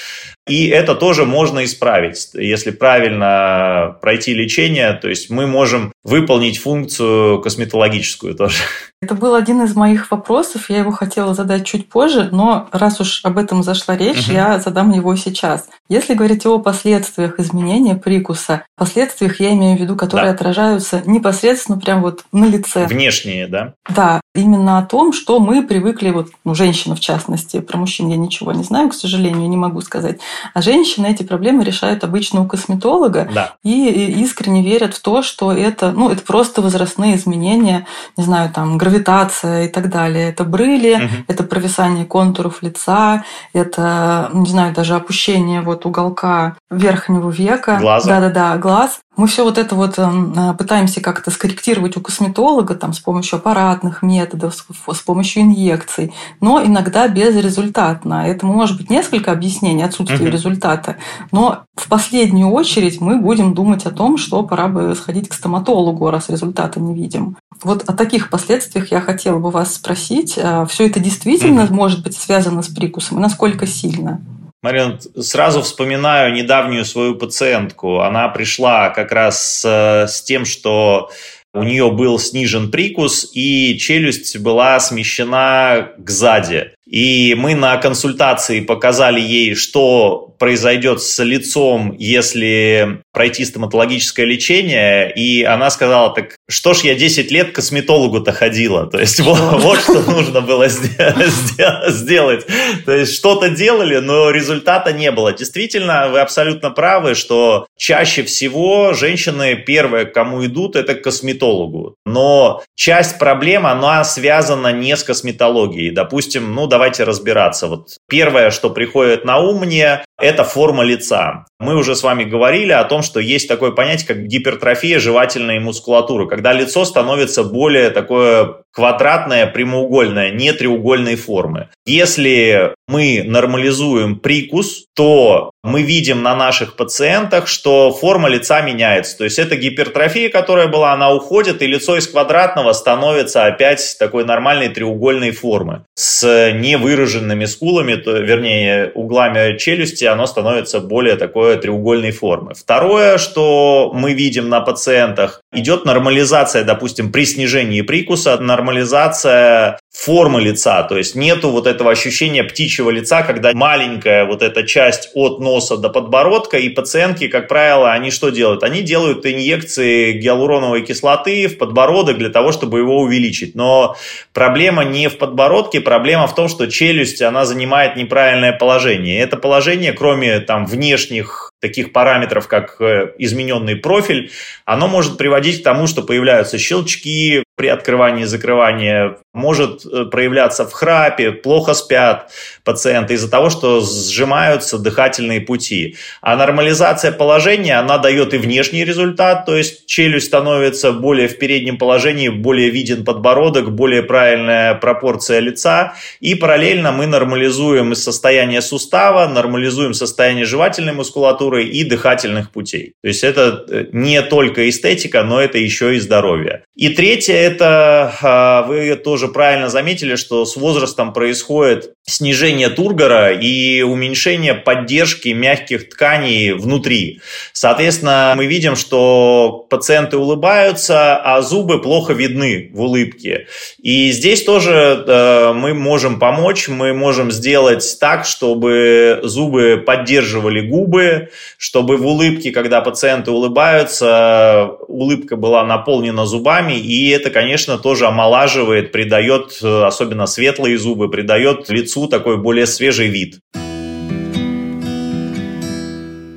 И 0.48 0.68
это 0.68 0.94
тоже 0.94 1.26
можно 1.26 1.62
исправить. 1.62 2.30
Если 2.32 2.70
правильно 2.70 3.98
пройти 4.00 4.32
лечение, 4.32 4.94
то 4.94 5.08
есть 5.08 5.28
мы 5.28 5.46
можем 5.46 5.92
выполнить 6.02 6.58
функцию 6.58 7.40
косметологическую 7.42 8.34
тоже. 8.34 8.62
Это 9.02 9.14
был 9.14 9.34
один 9.34 9.62
из 9.62 9.76
моих 9.76 10.10
вопросов. 10.10 10.70
Я 10.70 10.78
его 10.78 10.90
хотела 10.90 11.34
задать 11.34 11.66
чуть 11.66 11.88
позже, 11.88 12.28
но 12.32 12.68
раз 12.72 13.00
уж 13.00 13.24
об 13.24 13.36
этом 13.36 13.62
зашла 13.62 13.96
речь, 13.96 14.26
угу. 14.28 14.32
я 14.32 14.58
задам 14.58 14.90
его 14.92 15.14
сейчас. 15.16 15.68
Если 15.88 16.14
говорить 16.14 16.46
о 16.46 16.58
последствиях 16.58 17.38
изменения 17.38 17.94
прикуса, 17.94 18.64
последствиях 18.76 19.40
я 19.40 19.52
имею 19.52 19.76
в 19.76 19.80
виду, 19.80 19.96
которые 19.96 20.32
да. 20.32 20.34
отражаются 20.34 21.02
непосредственно 21.04 21.78
прямо 21.78 22.02
вот 22.02 22.24
на 22.32 22.46
лице. 22.46 22.86
Внешние, 22.86 23.46
да? 23.46 23.74
Да, 23.94 24.20
именно 24.34 24.78
о 24.78 24.86
том, 24.86 25.12
что 25.12 25.38
мы 25.38 25.62
привыкли, 25.62 26.10
вот, 26.10 26.28
ну, 26.44 26.54
женщина 26.54 26.96
в 26.96 27.00
частности, 27.00 27.60
про 27.60 27.76
мужчин 27.76 28.08
я 28.08 28.16
ничего 28.16 28.52
не 28.52 28.62
знаю, 28.62 28.88
к 28.88 28.94
сожалению, 28.94 29.12
сожалению, 29.12 29.48
не 29.48 29.56
могу 29.56 29.80
сказать. 29.80 30.18
А 30.54 30.62
женщины 30.62 31.06
эти 31.06 31.22
проблемы 31.22 31.64
решают 31.64 32.04
обычно 32.04 32.42
у 32.42 32.46
косметолога 32.46 33.28
да. 33.32 33.54
и 33.62 33.88
искренне 34.22 34.62
верят 34.62 34.94
в 34.94 35.02
то, 35.02 35.22
что 35.22 35.52
это, 35.52 35.92
ну, 35.92 36.10
это 36.10 36.22
просто 36.22 36.62
возрастные 36.62 37.16
изменения, 37.16 37.86
не 38.16 38.24
знаю, 38.24 38.50
там, 38.52 38.78
гравитация 38.92 39.64
и 39.64 39.68
так 39.68 39.88
далее. 39.88 40.28
Это 40.28 40.44
брыли, 40.44 40.94
угу. 40.94 41.24
это 41.28 41.44
провисание 41.44 42.04
контуров 42.04 42.62
лица, 42.62 43.24
это, 43.52 44.30
не 44.32 44.48
знаю, 44.48 44.74
даже 44.74 44.94
опущение 44.94 45.62
вот 45.62 45.86
уголка 45.86 46.56
верхнего 46.70 47.30
века. 47.30 47.78
Глаза. 47.80 48.08
Да-да-да, 48.08 48.56
глаз. 48.58 49.00
Мы 49.14 49.26
все 49.26 49.44
вот 49.44 49.58
это 49.58 49.74
вот 49.74 49.98
эм, 49.98 50.32
э, 50.34 50.54
пытаемся 50.54 51.02
как-то 51.02 51.30
скорректировать 51.30 51.98
у 51.98 52.00
косметолога 52.00 52.74
там, 52.74 52.94
с 52.94 52.98
помощью 52.98 53.36
аппаратных 53.36 54.00
методов, 54.02 54.54
с 54.54 55.00
помощью 55.00 55.42
инъекций, 55.42 56.14
но 56.40 56.64
иногда 56.64 57.08
безрезультатно. 57.08 58.26
Этому 58.26 58.54
может 58.54 58.78
быть 58.78 58.88
несколько 58.88 59.30
объяснений 59.30 59.82
отсутствия 59.82 60.26
uh-huh. 60.26 60.30
результата, 60.30 60.96
но 61.30 61.64
в 61.74 61.88
последнюю 61.88 62.48
очередь 62.48 63.02
мы 63.02 63.18
будем 63.18 63.52
думать 63.52 63.84
о 63.84 63.90
том, 63.90 64.16
что 64.16 64.42
пора 64.44 64.68
бы 64.68 64.94
сходить 64.94 65.28
к 65.28 65.34
стоматологу, 65.34 66.10
раз 66.10 66.30
результата 66.30 66.80
не 66.80 66.94
видим. 66.94 67.36
Вот 67.62 67.84
о 67.88 67.92
таких 67.92 68.30
последствиях 68.30 68.92
я 68.92 69.00
хотела 69.02 69.38
бы 69.38 69.50
вас 69.50 69.74
спросить. 69.74 70.38
А 70.42 70.64
все 70.64 70.86
это 70.86 71.00
действительно 71.00 71.60
uh-huh. 71.60 71.72
может 71.72 72.02
быть 72.02 72.16
связано 72.16 72.62
с 72.62 72.68
прикусом? 72.68 73.18
И 73.18 73.20
насколько 73.20 73.66
сильно? 73.66 74.22
Марин, 74.62 75.00
сразу 75.20 75.60
вспоминаю 75.62 76.32
недавнюю 76.32 76.84
свою 76.84 77.16
пациентку. 77.16 78.00
Она 78.00 78.28
пришла 78.28 78.90
как 78.90 79.10
раз 79.10 79.64
э, 79.66 80.06
с 80.06 80.22
тем, 80.22 80.44
что 80.44 81.10
у 81.52 81.64
нее 81.64 81.90
был 81.90 82.18
снижен 82.20 82.70
прикус, 82.70 83.28
и 83.34 83.76
челюсть 83.78 84.38
была 84.38 84.78
смещена 84.78 85.92
к 85.98 86.08
сзади. 86.08 86.74
И 86.92 87.34
мы 87.38 87.54
на 87.54 87.78
консультации 87.78 88.60
показали 88.60 89.20
ей, 89.20 89.54
что 89.54 90.32
произойдет 90.38 91.00
с 91.00 91.22
лицом, 91.22 91.94
если 91.98 93.00
пройти 93.12 93.44
стоматологическое 93.44 94.26
лечение, 94.26 95.12
и 95.14 95.44
она 95.44 95.70
сказала, 95.70 96.12
так 96.12 96.34
что 96.50 96.74
ж 96.74 96.80
я 96.80 96.96
10 96.96 97.30
лет 97.30 97.52
к 97.52 97.54
косметологу-то 97.54 98.32
ходила, 98.32 98.86
то 98.86 98.98
есть 98.98 99.20
вот, 99.20 99.38
вот 99.38 99.78
что 99.78 100.02
нужно 100.02 100.40
было 100.40 100.66
сделать, 100.68 102.46
то 102.84 102.92
есть 102.92 103.14
что-то 103.14 103.50
делали, 103.50 103.98
но 103.98 104.30
результата 104.30 104.92
не 104.92 105.12
было. 105.12 105.32
Действительно, 105.32 106.08
вы 106.08 106.18
абсолютно 106.18 106.70
правы, 106.70 107.14
что 107.14 107.66
чаще 107.78 108.24
всего 108.24 108.94
женщины 108.94 109.54
первые, 109.54 110.06
к 110.06 110.12
кому 110.12 110.44
идут, 110.44 110.74
это 110.74 110.96
к 110.96 111.02
косметологу, 111.02 111.94
но 112.04 112.64
часть 112.74 113.18
проблем, 113.18 113.64
она 113.64 114.02
связана 114.02 114.72
не 114.72 114.96
с 114.96 115.04
косметологией, 115.04 115.92
допустим, 115.92 116.52
ну 116.52 116.66
давайте 116.82 117.04
разбираться, 117.04 117.68
вот 117.68 117.98
первое, 118.08 118.50
что 118.50 118.68
приходит 118.68 119.24
на 119.24 119.38
ум 119.38 119.60
мне, 119.60 120.04
это 120.18 120.42
форма 120.42 120.82
лица. 120.82 121.46
Мы 121.62 121.76
уже 121.76 121.94
с 121.94 122.02
вами 122.02 122.24
говорили 122.24 122.72
о 122.72 122.82
том, 122.82 123.02
что 123.02 123.20
есть 123.20 123.46
такое 123.46 123.70
понятие, 123.70 124.08
как 124.08 124.26
гипертрофия 124.26 124.98
жевательной 124.98 125.60
мускулатуры, 125.60 126.26
когда 126.26 126.52
лицо 126.52 126.84
становится 126.84 127.44
более 127.44 127.90
такое 127.90 128.62
квадратное, 128.72 129.46
прямоугольное, 129.46 130.30
не 130.30 130.52
треугольной 130.52 131.16
формы. 131.16 131.68
Если 131.86 132.74
мы 132.88 133.22
нормализуем 133.24 134.16
прикус, 134.16 134.86
то 134.94 135.50
мы 135.62 135.82
видим 135.82 136.22
на 136.22 136.34
наших 136.34 136.76
пациентах, 136.76 137.46
что 137.48 137.92
форма 137.92 138.28
лица 138.28 138.62
меняется. 138.62 139.16
То 139.18 139.24
есть 139.24 139.38
это 139.38 139.56
гипертрофия, 139.56 140.30
которая 140.30 140.68
была, 140.68 140.92
она 140.92 141.12
уходит, 141.12 141.62
и 141.62 141.66
лицо 141.66 141.96
из 141.96 142.08
квадратного 142.08 142.72
становится 142.72 143.44
опять 143.44 143.96
такой 143.98 144.24
нормальной 144.24 144.68
треугольной 144.68 145.30
формы 145.30 145.84
с 145.94 146.52
невыраженными 146.52 147.44
скулами, 147.44 147.94
то, 147.94 148.12
вернее, 148.12 148.90
углами 148.94 149.56
челюсти, 149.58 150.04
оно 150.04 150.26
становится 150.26 150.80
более 150.80 151.16
такой 151.16 151.51
треугольной 151.56 152.12
формы. 152.12 152.54
Второе, 152.54 153.18
что 153.18 153.90
мы 153.94 154.14
видим 154.14 154.48
на 154.48 154.60
пациентах, 154.60 155.41
идет 155.52 155.84
нормализация, 155.84 156.64
допустим, 156.64 157.12
при 157.12 157.24
снижении 157.24 157.82
прикуса, 157.82 158.38
нормализация 158.38 159.78
формы 159.92 160.40
лица, 160.40 160.82
то 160.84 160.96
есть 160.96 161.14
нету 161.14 161.50
вот 161.50 161.66
этого 161.66 161.90
ощущения 161.90 162.42
птичьего 162.42 162.90
лица, 162.90 163.22
когда 163.22 163.52
маленькая 163.52 164.24
вот 164.24 164.42
эта 164.42 164.66
часть 164.66 165.10
от 165.14 165.38
носа 165.38 165.76
до 165.76 165.90
подбородка, 165.90 166.56
и 166.56 166.70
пациентки, 166.70 167.28
как 167.28 167.46
правило, 167.46 167.92
они 167.92 168.10
что 168.10 168.30
делают? 168.30 168.62
Они 168.62 168.80
делают 168.80 169.26
инъекции 169.26 170.12
гиалуроновой 170.12 170.82
кислоты 170.82 171.46
в 171.46 171.58
подбородок 171.58 172.18
для 172.18 172.30
того, 172.30 172.52
чтобы 172.52 172.78
его 172.78 173.00
увеличить. 173.00 173.54
Но 173.54 173.96
проблема 174.32 174.84
не 174.84 175.08
в 175.08 175.18
подбородке, 175.18 175.80
проблема 175.80 176.26
в 176.26 176.34
том, 176.34 176.48
что 176.48 176.66
челюсть, 176.66 177.20
она 177.20 177.44
занимает 177.44 177.96
неправильное 177.96 178.52
положение. 178.52 179.20
Это 179.20 179.36
положение, 179.36 179.92
кроме 179.92 180.40
там 180.40 180.66
внешних 180.66 181.51
таких 181.62 181.92
параметров, 181.92 182.48
как 182.48 182.80
э, 182.80 183.12
измененный 183.18 183.76
профиль, 183.76 184.32
оно 184.64 184.88
может 184.88 185.16
приводить 185.16 185.60
к 185.60 185.64
тому, 185.64 185.86
что 185.86 186.02
появляются 186.02 186.58
щелчки 186.58 187.44
при 187.62 187.68
открывании 187.68 188.24
и 188.24 188.26
закрывании, 188.26 189.14
может 189.32 189.86
э, 189.86 190.06
проявляться 190.06 190.66
в 190.66 190.72
храпе, 190.72 191.30
плохо 191.30 191.74
спят 191.74 192.32
пациенты 192.64 193.14
из-за 193.14 193.30
того, 193.30 193.50
что 193.50 193.80
сжимаются 193.80 194.78
дыхательные 194.78 195.40
пути. 195.40 195.96
А 196.20 196.34
нормализация 196.34 197.12
положения, 197.12 197.78
она 197.78 197.98
дает 197.98 198.34
и 198.34 198.38
внешний 198.38 198.84
результат, 198.84 199.46
то 199.46 199.56
есть 199.56 199.86
челюсть 199.86 200.26
становится 200.26 200.90
более 200.90 201.28
в 201.28 201.38
переднем 201.38 201.78
положении, 201.78 202.30
более 202.30 202.70
виден 202.70 203.04
подбородок, 203.04 203.70
более 203.70 204.02
правильная 204.02 204.74
пропорция 204.74 205.38
лица, 205.38 205.94
и 206.18 206.34
параллельно 206.34 206.90
мы 206.90 207.06
нормализуем 207.06 207.94
состояние 207.94 208.60
сустава, 208.60 209.28
нормализуем 209.28 209.94
состояние 209.94 210.46
жевательной 210.46 210.94
мускулатуры, 210.94 211.64
и 211.64 211.84
дыхательных 211.84 212.50
путей. 212.50 212.94
То 213.02 213.08
есть 213.08 213.22
это 213.22 213.64
э, 213.68 213.86
не 213.92 214.20
только 214.22 214.68
эстетика, 214.68 215.22
но 215.22 215.40
это 215.40 215.58
еще 215.58 215.94
и 215.94 216.00
здоровье. 216.00 216.64
И 216.74 216.88
третье, 216.88 217.34
это 217.54 218.12
а, 218.22 218.62
вы 218.62 218.96
тоже 218.96 219.28
правильно 219.28 219.68
заметили, 219.68 220.16
что 220.16 220.44
с 220.44 220.56
возрастом 220.56 221.12
происходит 221.12 221.92
снижение 222.04 222.68
тургора 222.68 223.32
и 223.32 223.82
уменьшение 223.82 224.54
поддержки 224.54 225.28
мягких 225.28 225.88
тканей 225.88 226.52
внутри. 226.52 227.20
Соответственно, 227.52 228.34
мы 228.36 228.46
видим, 228.46 228.74
что 228.74 229.66
пациенты 229.70 230.16
улыбаются, 230.16 231.16
а 231.16 231.42
зубы 231.42 231.80
плохо 231.80 232.12
видны 232.12 232.70
в 232.72 232.80
улыбке. 232.80 233.46
И 233.80 234.10
здесь 234.10 234.42
тоже 234.42 235.04
э, 235.06 235.52
мы 235.52 235.74
можем 235.74 236.18
помочь, 236.18 236.68
мы 236.68 236.92
можем 236.92 237.30
сделать 237.30 237.96
так, 238.00 238.24
чтобы 238.24 239.20
зубы 239.22 239.82
поддерживали 239.84 240.60
губы, 240.60 241.30
чтобы 241.56 241.96
в 241.96 242.06
улыбке, 242.06 242.50
когда 242.50 242.80
пациенты 242.80 243.30
улыбаются, 243.30 244.72
улыбка 244.88 245.36
была 245.36 245.64
наполнена 245.64 246.26
зубами, 246.26 246.74
и 246.74 247.10
это, 247.10 247.30
конечно, 247.32 247.78
тоже 247.78 248.06
омолаживает, 248.06 248.92
придает, 248.92 249.58
э, 249.62 249.84
особенно 249.84 250.26
светлые 250.26 250.78
зубы, 250.78 251.10
придает 251.10 251.68
лицу 251.68 252.06
такой 252.06 252.36
более 252.36 252.66
свежий 252.66 253.08
вид. 253.08 253.40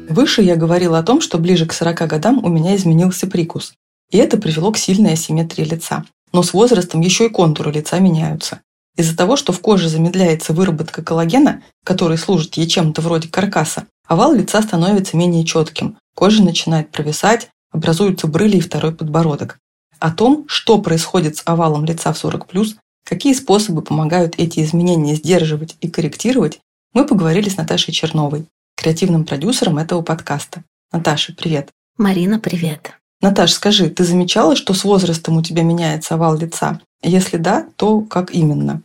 Выше 0.10 0.42
я 0.42 0.56
говорила 0.56 0.98
о 0.98 1.04
том, 1.04 1.22
что 1.22 1.38
ближе 1.38 1.66
к 1.66 1.74
40 1.74 2.08
годам 2.08 2.44
у 2.44 2.50
меня 2.50 2.76
изменился 2.76 3.28
прикус. 3.28 3.74
И 4.12 4.18
это 4.18 4.38
привело 4.38 4.72
к 4.72 4.78
сильной 4.78 5.14
асимметрии 5.14 5.66
лица. 5.66 6.06
Но 6.32 6.42
с 6.42 6.54
возрастом 6.54 7.02
еще 7.02 7.26
и 7.26 7.30
контуры 7.30 7.72
лица 7.72 8.00
меняются. 8.00 8.62
Из-за 8.98 9.16
того, 9.16 9.36
что 9.36 9.52
в 9.52 9.60
коже 9.60 9.90
замедляется 9.90 10.54
выработка 10.54 11.04
коллагена, 11.04 11.64
который 11.84 12.18
служит 12.18 12.56
ей 12.56 12.68
чем-то 12.68 13.02
вроде 13.02 13.28
каркаса, 13.28 13.88
Овал 14.08 14.34
лица 14.34 14.62
становится 14.62 15.18
менее 15.18 15.44
четким, 15.46 15.98
кожа 16.14 16.44
начинает 16.44 16.92
провисать, 16.92 17.50
образуются 17.72 18.28
брыли 18.28 18.58
и 18.58 18.62
второй 18.62 18.94
подбородок. 18.94 19.58
О 20.00 20.12
том, 20.12 20.46
что 20.48 20.82
происходит 20.82 21.38
с 21.38 21.44
овалом 21.46 21.86
лица 21.86 22.14
в 22.14 22.24
40+, 22.24 22.76
какие 23.06 23.34
способы 23.34 23.82
помогают 23.82 24.36
эти 24.38 24.62
изменения 24.62 25.16
сдерживать 25.16 25.78
и 25.82 25.90
корректировать, 25.90 26.60
мы 26.94 27.06
поговорили 27.06 27.50
с 27.50 27.58
Наташей 27.58 27.94
Черновой, 27.94 28.46
креативным 28.76 29.26
продюсером 29.26 29.78
этого 29.78 30.02
подкаста. 30.02 30.64
Наташа, 30.92 31.34
привет. 31.34 31.70
Марина, 31.98 32.40
привет. 32.40 32.94
Наташ, 33.22 33.54
скажи, 33.54 33.90
ты 33.90 34.04
замечала, 34.04 34.56
что 34.56 34.74
с 34.74 34.84
возрастом 34.84 35.38
у 35.38 35.42
тебя 35.42 35.64
меняется 35.64 36.16
овал 36.16 36.38
лица? 36.38 36.82
Если 37.02 37.38
да, 37.38 37.68
то 37.76 38.02
как 38.02 38.32
именно? 38.32 38.82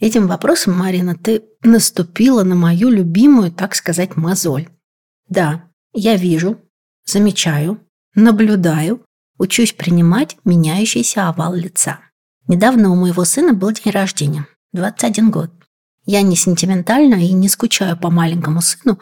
Этим 0.00 0.26
вопросом, 0.26 0.76
Марина, 0.76 1.14
ты 1.16 1.44
наступила 1.62 2.42
на 2.42 2.54
мою 2.54 2.90
любимую, 2.90 3.52
так 3.52 3.74
сказать, 3.74 4.16
мозоль. 4.16 4.68
Да, 5.28 5.64
я 5.92 6.16
вижу, 6.16 6.58
замечаю, 7.06 7.80
наблюдаю, 8.14 9.02
учусь 9.38 9.72
принимать 9.72 10.36
меняющийся 10.44 11.28
овал 11.28 11.54
лица. 11.54 12.00
Недавно 12.46 12.90
у 12.90 12.96
моего 12.96 13.24
сына 13.24 13.54
был 13.54 13.72
день 13.72 13.92
рождения, 13.92 14.46
21 14.72 15.30
год. 15.30 15.50
Я 16.06 16.22
не 16.22 16.36
сентиментальна 16.36 17.14
и 17.14 17.32
не 17.32 17.48
скучаю 17.48 17.96
по 17.96 18.10
маленькому 18.10 18.60
сыну, 18.60 18.98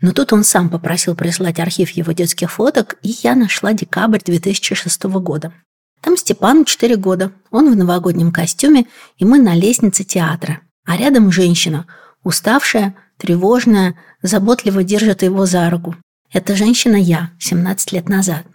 но 0.00 0.12
тут 0.12 0.32
он 0.32 0.44
сам 0.44 0.68
попросил 0.70 1.14
прислать 1.14 1.60
архив 1.60 1.90
его 1.90 2.12
детских 2.12 2.52
фоток, 2.52 2.96
и 3.02 3.14
я 3.22 3.34
нашла 3.34 3.72
декабрь 3.72 4.20
2006 4.24 5.04
года. 5.04 5.52
Там 6.00 6.16
Степану 6.16 6.64
4 6.64 6.96
года, 6.96 7.32
он 7.50 7.70
в 7.70 7.76
новогоднем 7.76 8.32
костюме, 8.32 8.86
и 9.18 9.24
мы 9.24 9.38
на 9.38 9.54
лестнице 9.54 10.04
театра. 10.04 10.60
А 10.84 10.96
рядом 10.96 11.32
женщина, 11.32 11.86
уставшая, 12.22 12.94
тревожная, 13.16 13.96
заботливо 14.22 14.84
держит 14.84 15.22
его 15.22 15.46
за 15.46 15.68
руку. 15.68 15.96
Это 16.32 16.54
женщина 16.54 16.96
я, 16.96 17.30
17 17.38 17.92
лет 17.92 18.08
назад. 18.08 18.46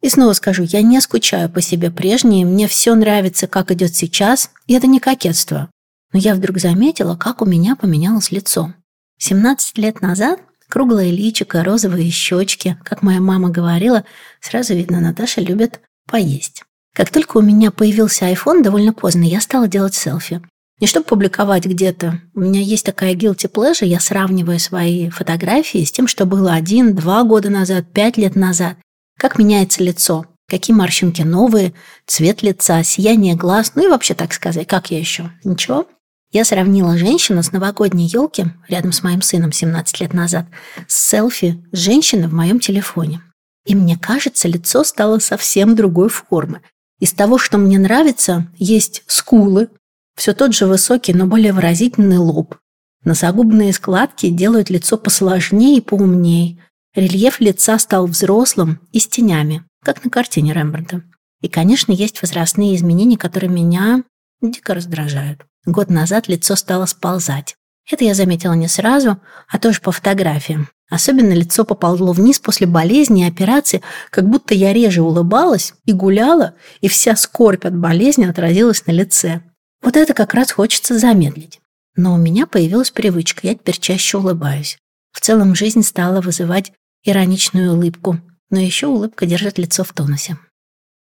И 0.00 0.08
снова 0.08 0.32
скажу, 0.32 0.62
я 0.62 0.82
не 0.82 1.00
скучаю 1.00 1.48
по 1.48 1.60
себе 1.60 1.90
прежней, 1.90 2.44
мне 2.44 2.68
все 2.68 2.94
нравится, 2.94 3.46
как 3.46 3.70
идет 3.72 3.94
сейчас, 3.96 4.50
и 4.66 4.74
это 4.74 4.86
не 4.86 5.00
кокетство. 5.00 5.70
Но 6.12 6.18
я 6.20 6.34
вдруг 6.34 6.58
заметила, 6.58 7.16
как 7.16 7.42
у 7.42 7.44
меня 7.44 7.76
поменялось 7.76 8.30
лицо. 8.30 8.72
17 9.18 9.76
лет 9.78 10.00
назад 10.00 10.40
круглое 10.68 11.10
личико, 11.10 11.64
розовые 11.64 12.10
щечки, 12.10 12.76
как 12.84 13.02
моя 13.02 13.20
мама 13.20 13.50
говорила, 13.50 14.04
сразу 14.40 14.74
видно, 14.74 15.00
Наташа 15.00 15.40
любит 15.40 15.80
поесть. 16.06 16.62
Как 16.94 17.10
только 17.10 17.38
у 17.38 17.42
меня 17.42 17.70
появился 17.70 18.30
iPhone 18.30 18.62
довольно 18.62 18.92
поздно, 18.92 19.22
я 19.22 19.40
стала 19.40 19.68
делать 19.68 19.94
селфи. 19.94 20.42
Не 20.80 20.86
чтобы 20.86 21.06
публиковать 21.06 21.66
где-то. 21.66 22.20
У 22.34 22.40
меня 22.40 22.60
есть 22.60 22.86
такая 22.86 23.14
guilty 23.14 23.50
pleasure, 23.50 23.84
я 23.84 23.98
сравниваю 23.98 24.60
свои 24.60 25.10
фотографии 25.10 25.84
с 25.84 25.90
тем, 25.90 26.06
что 26.06 26.24
было 26.24 26.54
один, 26.54 26.94
два 26.94 27.24
года 27.24 27.50
назад, 27.50 27.92
пять 27.92 28.16
лет 28.16 28.36
назад. 28.36 28.76
Как 29.18 29.38
меняется 29.38 29.82
лицо, 29.82 30.26
какие 30.48 30.74
морщинки 30.74 31.22
новые, 31.22 31.74
цвет 32.06 32.42
лица, 32.42 32.82
сияние 32.82 33.34
глаз, 33.34 33.72
ну 33.74 33.84
и 33.84 33.90
вообще, 33.90 34.14
так 34.14 34.32
сказать, 34.32 34.66
как 34.66 34.90
я 34.90 34.98
еще? 34.98 35.30
Ничего? 35.44 35.86
Я 36.30 36.44
сравнила 36.44 36.96
женщину 36.96 37.42
с 37.42 37.52
новогодней 37.52 38.06
елки 38.06 38.46
рядом 38.68 38.92
с 38.92 39.02
моим 39.02 39.22
сыном 39.22 39.50
17 39.50 40.00
лет 40.00 40.12
назад 40.12 40.46
с 40.86 41.08
селфи 41.08 41.64
с 41.72 41.78
женщиной 41.78 42.28
в 42.28 42.34
моем 42.34 42.60
телефоне. 42.60 43.22
И 43.64 43.74
мне 43.74 43.98
кажется, 43.98 44.46
лицо 44.46 44.84
стало 44.84 45.18
совсем 45.18 45.74
другой 45.74 46.10
формы. 46.10 46.62
Из 47.00 47.12
того, 47.12 47.38
что 47.38 47.58
мне 47.58 47.78
нравится, 47.78 48.46
есть 48.56 49.02
скулы, 49.06 49.68
все 50.16 50.32
тот 50.32 50.54
же 50.54 50.66
высокий, 50.66 51.12
но 51.12 51.26
более 51.26 51.52
выразительный 51.52 52.18
лоб. 52.18 52.56
Носогубные 53.04 53.72
складки 53.72 54.28
делают 54.28 54.70
лицо 54.70 54.98
посложнее 54.98 55.78
и 55.78 55.80
поумнее. 55.80 56.58
Рельеф 56.94 57.40
лица 57.40 57.78
стал 57.78 58.06
взрослым 58.06 58.80
и 58.92 58.98
с 58.98 59.06
тенями, 59.06 59.64
как 59.84 60.04
на 60.04 60.10
картине 60.10 60.52
Рембрандта. 60.52 61.02
И, 61.40 61.48
конечно, 61.48 61.92
есть 61.92 62.20
возрастные 62.22 62.74
изменения, 62.74 63.16
которые 63.16 63.50
меня 63.50 64.02
дико 64.40 64.74
раздражают. 64.74 65.44
Год 65.66 65.90
назад 65.90 66.28
лицо 66.28 66.56
стало 66.56 66.86
сползать. 66.86 67.54
Это 67.90 68.04
я 68.04 68.14
заметила 68.14 68.52
не 68.52 68.68
сразу, 68.68 69.18
а 69.48 69.58
тоже 69.58 69.80
по 69.80 69.92
фотографиям. 69.92 70.68
Особенно 70.90 71.32
лицо 71.32 71.64
поползло 71.64 72.12
вниз 72.12 72.38
после 72.38 72.66
болезни 72.66 73.24
и 73.24 73.28
операции, 73.28 73.82
как 74.10 74.28
будто 74.28 74.54
я 74.54 74.72
реже 74.72 75.02
улыбалась 75.02 75.74
и 75.84 75.92
гуляла, 75.92 76.54
и 76.80 76.88
вся 76.88 77.14
скорбь 77.16 77.66
от 77.66 77.76
болезни 77.76 78.24
отразилась 78.24 78.86
на 78.86 78.92
лице. 78.92 79.42
Вот 79.82 79.96
это 79.96 80.14
как 80.14 80.34
раз 80.34 80.50
хочется 80.50 80.98
замедлить. 80.98 81.60
Но 81.94 82.14
у 82.14 82.16
меня 82.16 82.46
появилась 82.46 82.90
привычка, 82.90 83.46
я 83.46 83.54
теперь 83.54 83.78
чаще 83.78 84.18
улыбаюсь. 84.18 84.78
В 85.12 85.20
целом 85.20 85.54
жизнь 85.54 85.82
стала 85.82 86.20
вызывать 86.20 86.72
ироничную 87.08 87.72
улыбку, 87.72 88.18
но 88.50 88.60
еще 88.60 88.86
улыбка 88.86 89.26
держит 89.26 89.58
лицо 89.58 89.84
в 89.84 89.92
тонусе. 89.92 90.38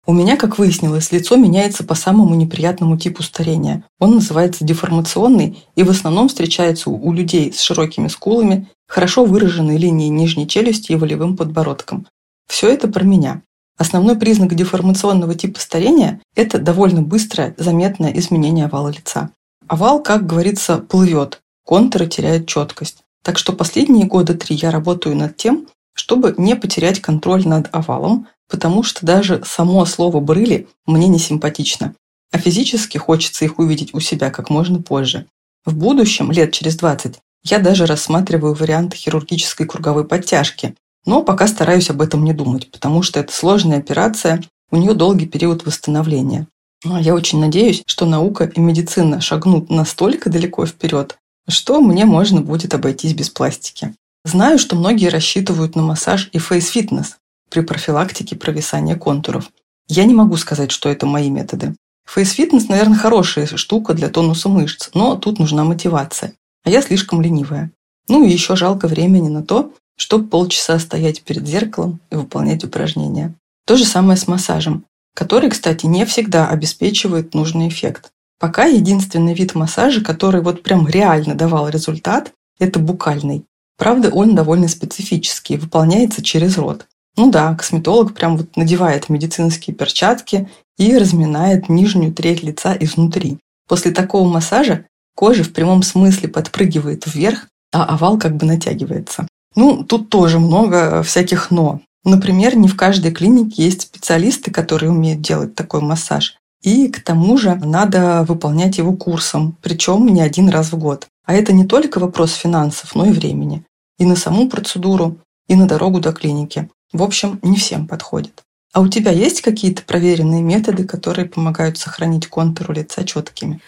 У 0.05 0.13
меня, 0.13 0.37
как 0.37 0.59
выяснилось, 0.59 1.13
лицо 1.13 1.37
меняется 1.37 1.85
по 1.85 1.95
самому 1.95 2.35
неприятному 2.35 2.99
типу 2.99 3.23
старения. 3.23 3.85
Он 4.01 4.17
называется 4.17 4.65
деформационный 4.65 5.63
и 5.77 5.85
в 5.85 5.91
основном 5.91 6.29
встречается 6.29 6.91
у 6.91 7.13
людей 7.13 7.53
с 7.53 7.61
широкими 7.61 8.09
скулами, 8.09 8.69
хорошо 8.89 9.25
выраженной 9.25 9.77
линией 9.77 10.09
нижней 10.09 10.49
челюсти 10.49 10.93
и 10.93 10.97
волевым 10.97 11.37
подбородком. 11.37 12.07
Все 12.49 12.69
это 12.69 12.89
про 12.89 13.05
меня. 13.05 13.43
Основной 13.79 14.17
признак 14.17 14.55
деформационного 14.55 15.37
типа 15.37 15.61
старения– 15.61 16.21
это 16.35 16.59
довольно 16.59 17.03
быстрое, 17.03 17.55
заметное 17.57 18.13
изменение 18.13 18.65
овала 18.65 18.89
лица. 18.89 19.31
Овал, 19.69 20.03
как 20.03 20.27
говорится, 20.27 20.79
плывет, 20.79 21.41
контуры 21.65 22.09
теряют 22.09 22.49
четкость. 22.49 22.99
Так 23.23 23.39
что 23.39 23.53
последние 23.53 24.07
года 24.07 24.35
три 24.35 24.57
я 24.57 24.73
работаю 24.73 25.17
над 25.17 25.37
тем, 25.37 25.69
чтобы 25.95 26.35
не 26.39 26.57
потерять 26.57 27.01
контроль 27.01 27.47
над 27.47 27.69
овалом, 27.73 28.29
потому 28.49 28.83
что 28.83 29.05
даже 29.05 29.43
само 29.45 29.85
слово 29.87 30.21
«брыли» 30.21 30.69
мне 30.87 31.09
не 31.09 31.19
симпатично, 31.19 31.95
а 32.31 32.39
физически 32.39 32.99
хочется 32.99 33.45
их 33.45 33.59
увидеть 33.59 33.95
у 33.95 34.01
себя 34.01 34.31
как 34.31 34.51
можно 34.51 34.83
позже. 34.83 35.27
В 35.65 35.77
будущем, 35.77 36.33
лет 36.33 36.53
через 36.53 36.77
20, 36.77 37.19
я 37.45 37.59
даже 37.59 37.87
рассматриваю 37.87 38.55
варианты 38.55 38.97
хирургической 38.97 39.67
круговой 39.67 40.07
подтяжки, 40.07 40.75
но 41.05 41.23
пока 41.23 41.47
стараюсь 41.47 41.91
об 41.91 42.01
этом 42.01 42.25
не 42.25 42.33
думать, 42.33 42.71
потому 42.71 43.03
что 43.03 43.21
это 43.21 43.33
сложная 43.33 43.79
операция, 43.79 44.43
у 44.71 44.77
нее 44.77 44.95
долгий 44.95 45.27
период 45.27 45.67
восстановления. 45.67 46.47
А 46.85 47.01
я 47.01 47.15
очень 47.15 47.41
надеюсь, 47.41 47.83
что 47.87 48.07
наука 48.07 48.45
и 48.45 48.61
медицина 48.61 49.21
шагнут 49.21 49.71
настолько 49.71 50.31
далеко 50.31 50.67
вперед, 50.67 51.19
что 51.49 51.81
мне 51.81 52.05
можно 52.05 52.41
будет 52.41 52.75
обойтись 52.75 53.15
без 53.15 53.31
пластики. 53.31 53.95
Знаю, 54.25 54.59
что 54.59 54.77
многие 54.77 55.09
рассчитывают 55.09 55.75
на 55.75 55.83
массаж 55.83 56.29
и 56.33 56.39
фейс-фитнес 56.39 57.17
при 57.51 57.61
профилактике 57.61 58.37
провисания 58.37 58.97
контуров. 58.97 59.51
Я 59.89 60.05
не 60.05 60.15
могу 60.15 60.37
сказать, 60.37 60.71
что 60.71 60.89
это 60.89 61.07
мои 61.07 61.29
методы. 61.29 61.75
Фейс-фитнес, 62.07 62.69
наверное, 62.69 62.99
хорошая 62.99 63.47
штука 63.47 63.95
для 63.95 64.09
тонуса 64.09 64.49
мышц, 64.49 64.91
но 64.95 65.17
тут 65.17 65.39
нужна 65.39 65.65
мотивация. 65.65 66.35
А 66.65 66.71
я 66.71 66.83
слишком 66.83 67.21
ленивая. 67.21 67.73
Ну 68.09 68.25
и 68.25 68.31
еще 68.31 68.55
жалко 68.55 68.87
времени 68.87 69.29
на 69.29 69.43
то, 69.43 69.73
чтобы 69.97 70.29
полчаса 70.29 70.79
стоять 70.79 71.23
перед 71.23 71.47
зеркалом 71.47 72.01
и 72.11 72.17
выполнять 72.17 72.65
упражнения. 72.65 73.35
То 73.67 73.77
же 73.77 73.85
самое 73.85 74.17
с 74.17 74.27
массажем, 74.29 74.85
который, 75.15 75.51
кстати, 75.51 75.87
не 75.87 76.05
всегда 76.07 76.49
обеспечивает 76.49 77.35
нужный 77.35 77.69
эффект. 77.69 78.11
Пока 78.39 78.65
единственный 78.65 79.35
вид 79.35 79.55
массажа, 79.55 80.01
который 80.01 80.43
вот 80.43 80.63
прям 80.63 80.89
реально 80.89 81.35
давал 81.35 81.69
результат, 81.69 82.33
это 82.59 82.79
букальный. 82.79 83.45
Правда, 83.83 84.11
он 84.11 84.37
довольно 84.37 84.69
специфический, 84.69 85.57
выполняется 85.57 86.23
через 86.23 86.57
рот. 86.57 86.87
Ну 87.17 87.33
да, 87.33 87.53
косметолог 87.57 88.15
прям 88.15 88.37
вот 88.37 88.57
надевает 88.57 89.09
медицинские 89.09 89.75
перчатки 89.75 90.49
и 90.79 90.97
разминает 90.97 91.69
нижнюю 91.69 92.15
треть 92.15 92.45
лица 92.45 92.77
изнутри. 92.79 93.39
После 93.67 93.91
такого 93.91 94.29
массажа 94.29 94.85
кожа 95.17 95.43
в 95.43 95.53
прямом 95.53 95.83
смысле 95.83 96.29
подпрыгивает 96.29 97.13
вверх, 97.13 97.49
а 97.73 97.87
овал 97.87 98.21
как 98.21 98.37
бы 98.37 98.47
натягивается. 98.47 99.27
Ну, 99.57 99.83
тут 99.83 100.11
тоже 100.11 100.39
много 100.39 101.03
всяких 101.03 101.51
«но». 101.51 101.81
Например, 102.05 102.57
не 102.57 102.69
в 102.69 102.77
каждой 102.77 103.11
клинике 103.11 103.65
есть 103.65 103.83
специалисты, 103.83 104.53
которые 104.53 104.93
умеют 104.93 105.23
делать 105.23 105.57
такой 105.57 105.81
массаж. 105.81 106.37
И 106.63 106.87
к 106.87 107.03
тому 107.03 107.37
же 107.37 107.57
надо 107.57 108.25
выполнять 108.29 108.79
его 108.79 108.93
курсом, 108.93 109.57
причем 109.61 110.07
не 110.07 110.21
один 110.21 110.51
раз 110.51 110.71
в 110.71 110.79
год. 110.79 111.09
А 111.27 111.35
это 111.35 111.53
не 111.53 111.65
только 111.65 111.99
вопрос 111.99 112.35
финансов, 112.35 112.95
но 112.95 113.07
и 113.07 113.11
времени. 113.11 113.65
И 113.99 114.05
на 114.05 114.17
саму 114.17 114.49
процедуру, 114.49 115.19
и 115.49 115.55
на 115.55 115.67
дорогу 115.67 116.01
до 116.01 116.13
клиники. 116.13 116.71
В 116.93 117.03
общем, 117.03 117.39
не 117.43 117.57
всем 117.57 117.87
подходит. 117.87 118.43
А 118.73 118.81
у 118.81 118.89
тебя 118.89 119.11
есть 119.11 119.43
какие-то 119.43 119.83
проверенные 119.83 120.43
методы, 120.43 120.85
которые 120.85 121.29
помогают 121.29 121.79
сохранить 121.79 122.27
контуру 122.27 122.73
лица 122.73 123.05
четкими? 123.05 123.61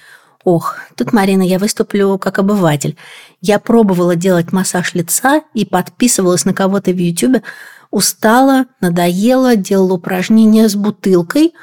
Ох, 0.45 0.77
тут, 0.97 1.13
Марина, 1.13 1.43
я 1.43 1.59
выступлю 1.59 2.19
как 2.19 2.39
обыватель. 2.39 2.97
Я 3.41 3.59
пробовала 3.59 4.15
делать 4.15 4.53
массаж 4.53 4.95
лица 4.95 5.43
и 5.55 5.65
подписывалась 5.65 6.45
на 6.45 6.53
кого-то 6.53 6.91
в 6.91 6.99
Ютубе. 6.99 7.43
Устала, 7.91 8.67
надоела, 8.81 9.57
делала 9.57 9.95
упражнения 9.95 10.69
с 10.69 10.75
бутылкой. 10.75 11.55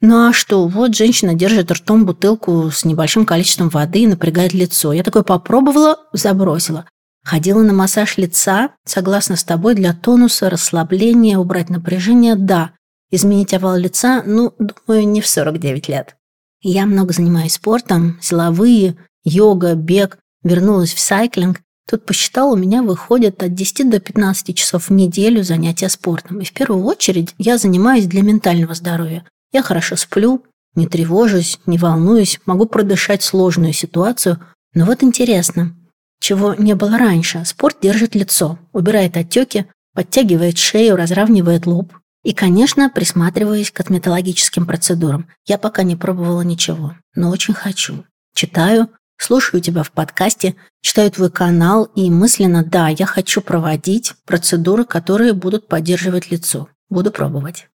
Ну 0.00 0.28
а 0.28 0.32
что, 0.32 0.66
вот 0.66 0.94
женщина 0.94 1.34
держит 1.34 1.70
ртом 1.70 2.04
бутылку 2.04 2.70
с 2.70 2.84
небольшим 2.84 3.26
количеством 3.26 3.68
воды 3.68 4.00
и 4.00 4.06
напрягает 4.06 4.52
лицо. 4.54 4.92
Я 4.92 5.02
такое 5.02 5.22
попробовала, 5.22 5.98
забросила. 6.12 6.86
Ходила 7.26 7.60
на 7.62 7.72
массаж 7.72 8.18
лица, 8.18 8.70
согласна 8.84 9.34
с 9.34 9.42
тобой, 9.42 9.74
для 9.74 9.92
тонуса, 9.92 10.48
расслабления, 10.48 11.38
убрать 11.38 11.70
напряжение, 11.70 12.36
да. 12.36 12.70
Изменить 13.10 13.52
овал 13.52 13.76
лица, 13.76 14.22
ну, 14.24 14.54
думаю, 14.60 15.08
не 15.08 15.20
в 15.20 15.26
49 15.26 15.88
лет. 15.88 16.14
Я 16.62 16.86
много 16.86 17.12
занимаюсь 17.12 17.54
спортом, 17.54 18.16
силовые, 18.22 18.96
йога, 19.24 19.74
бег, 19.74 20.18
вернулась 20.44 20.94
в 20.94 21.00
сайклинг. 21.00 21.62
Тут 21.90 22.06
посчитал, 22.06 22.52
у 22.52 22.56
меня 22.56 22.84
выходит 22.84 23.42
от 23.42 23.54
10 23.54 23.90
до 23.90 23.98
15 23.98 24.56
часов 24.56 24.88
в 24.88 24.92
неделю 24.92 25.42
занятия 25.42 25.88
спортом. 25.88 26.38
И 26.38 26.44
в 26.44 26.52
первую 26.52 26.84
очередь 26.84 27.34
я 27.38 27.58
занимаюсь 27.58 28.06
для 28.06 28.22
ментального 28.22 28.74
здоровья. 28.74 29.24
Я 29.52 29.62
хорошо 29.62 29.96
сплю, 29.96 30.44
не 30.76 30.86
тревожусь, 30.86 31.58
не 31.66 31.76
волнуюсь, 31.76 32.38
могу 32.46 32.66
продышать 32.66 33.24
сложную 33.24 33.72
ситуацию. 33.72 34.38
Но 34.74 34.84
вот 34.84 35.02
интересно, 35.02 35.74
чего 36.20 36.54
не 36.54 36.74
было 36.74 36.98
раньше. 36.98 37.44
Спорт 37.44 37.78
держит 37.80 38.14
лицо, 38.14 38.58
убирает 38.72 39.16
отеки, 39.16 39.66
подтягивает 39.94 40.58
шею, 40.58 40.96
разравнивает 40.96 41.66
лоб, 41.66 41.92
и, 42.26 42.32
конечно, 42.32 42.90
присматриваясь 42.90 43.70
к 43.70 43.76
косметологическим 43.76 44.66
процедурам. 44.66 45.28
Я 45.46 45.58
пока 45.58 45.84
не 45.84 45.94
пробовала 45.94 46.42
ничего, 46.42 46.94
но 47.14 47.30
очень 47.30 47.54
хочу. 47.54 48.04
Читаю, 48.34 48.88
слушаю 49.16 49.60
тебя 49.60 49.84
в 49.84 49.92
подкасте, 49.92 50.56
читаю 50.82 51.10
твой 51.12 51.30
канал 51.30 51.84
и 51.94 52.10
мысленно, 52.10 52.64
да, 52.64 52.88
я 52.88 53.06
хочу 53.06 53.40
проводить 53.40 54.14
процедуры, 54.24 54.84
которые 54.84 55.34
будут 55.34 55.68
поддерживать 55.68 56.30
лицо. 56.30 56.68
Буду 56.90 57.12
пробовать. 57.12 57.68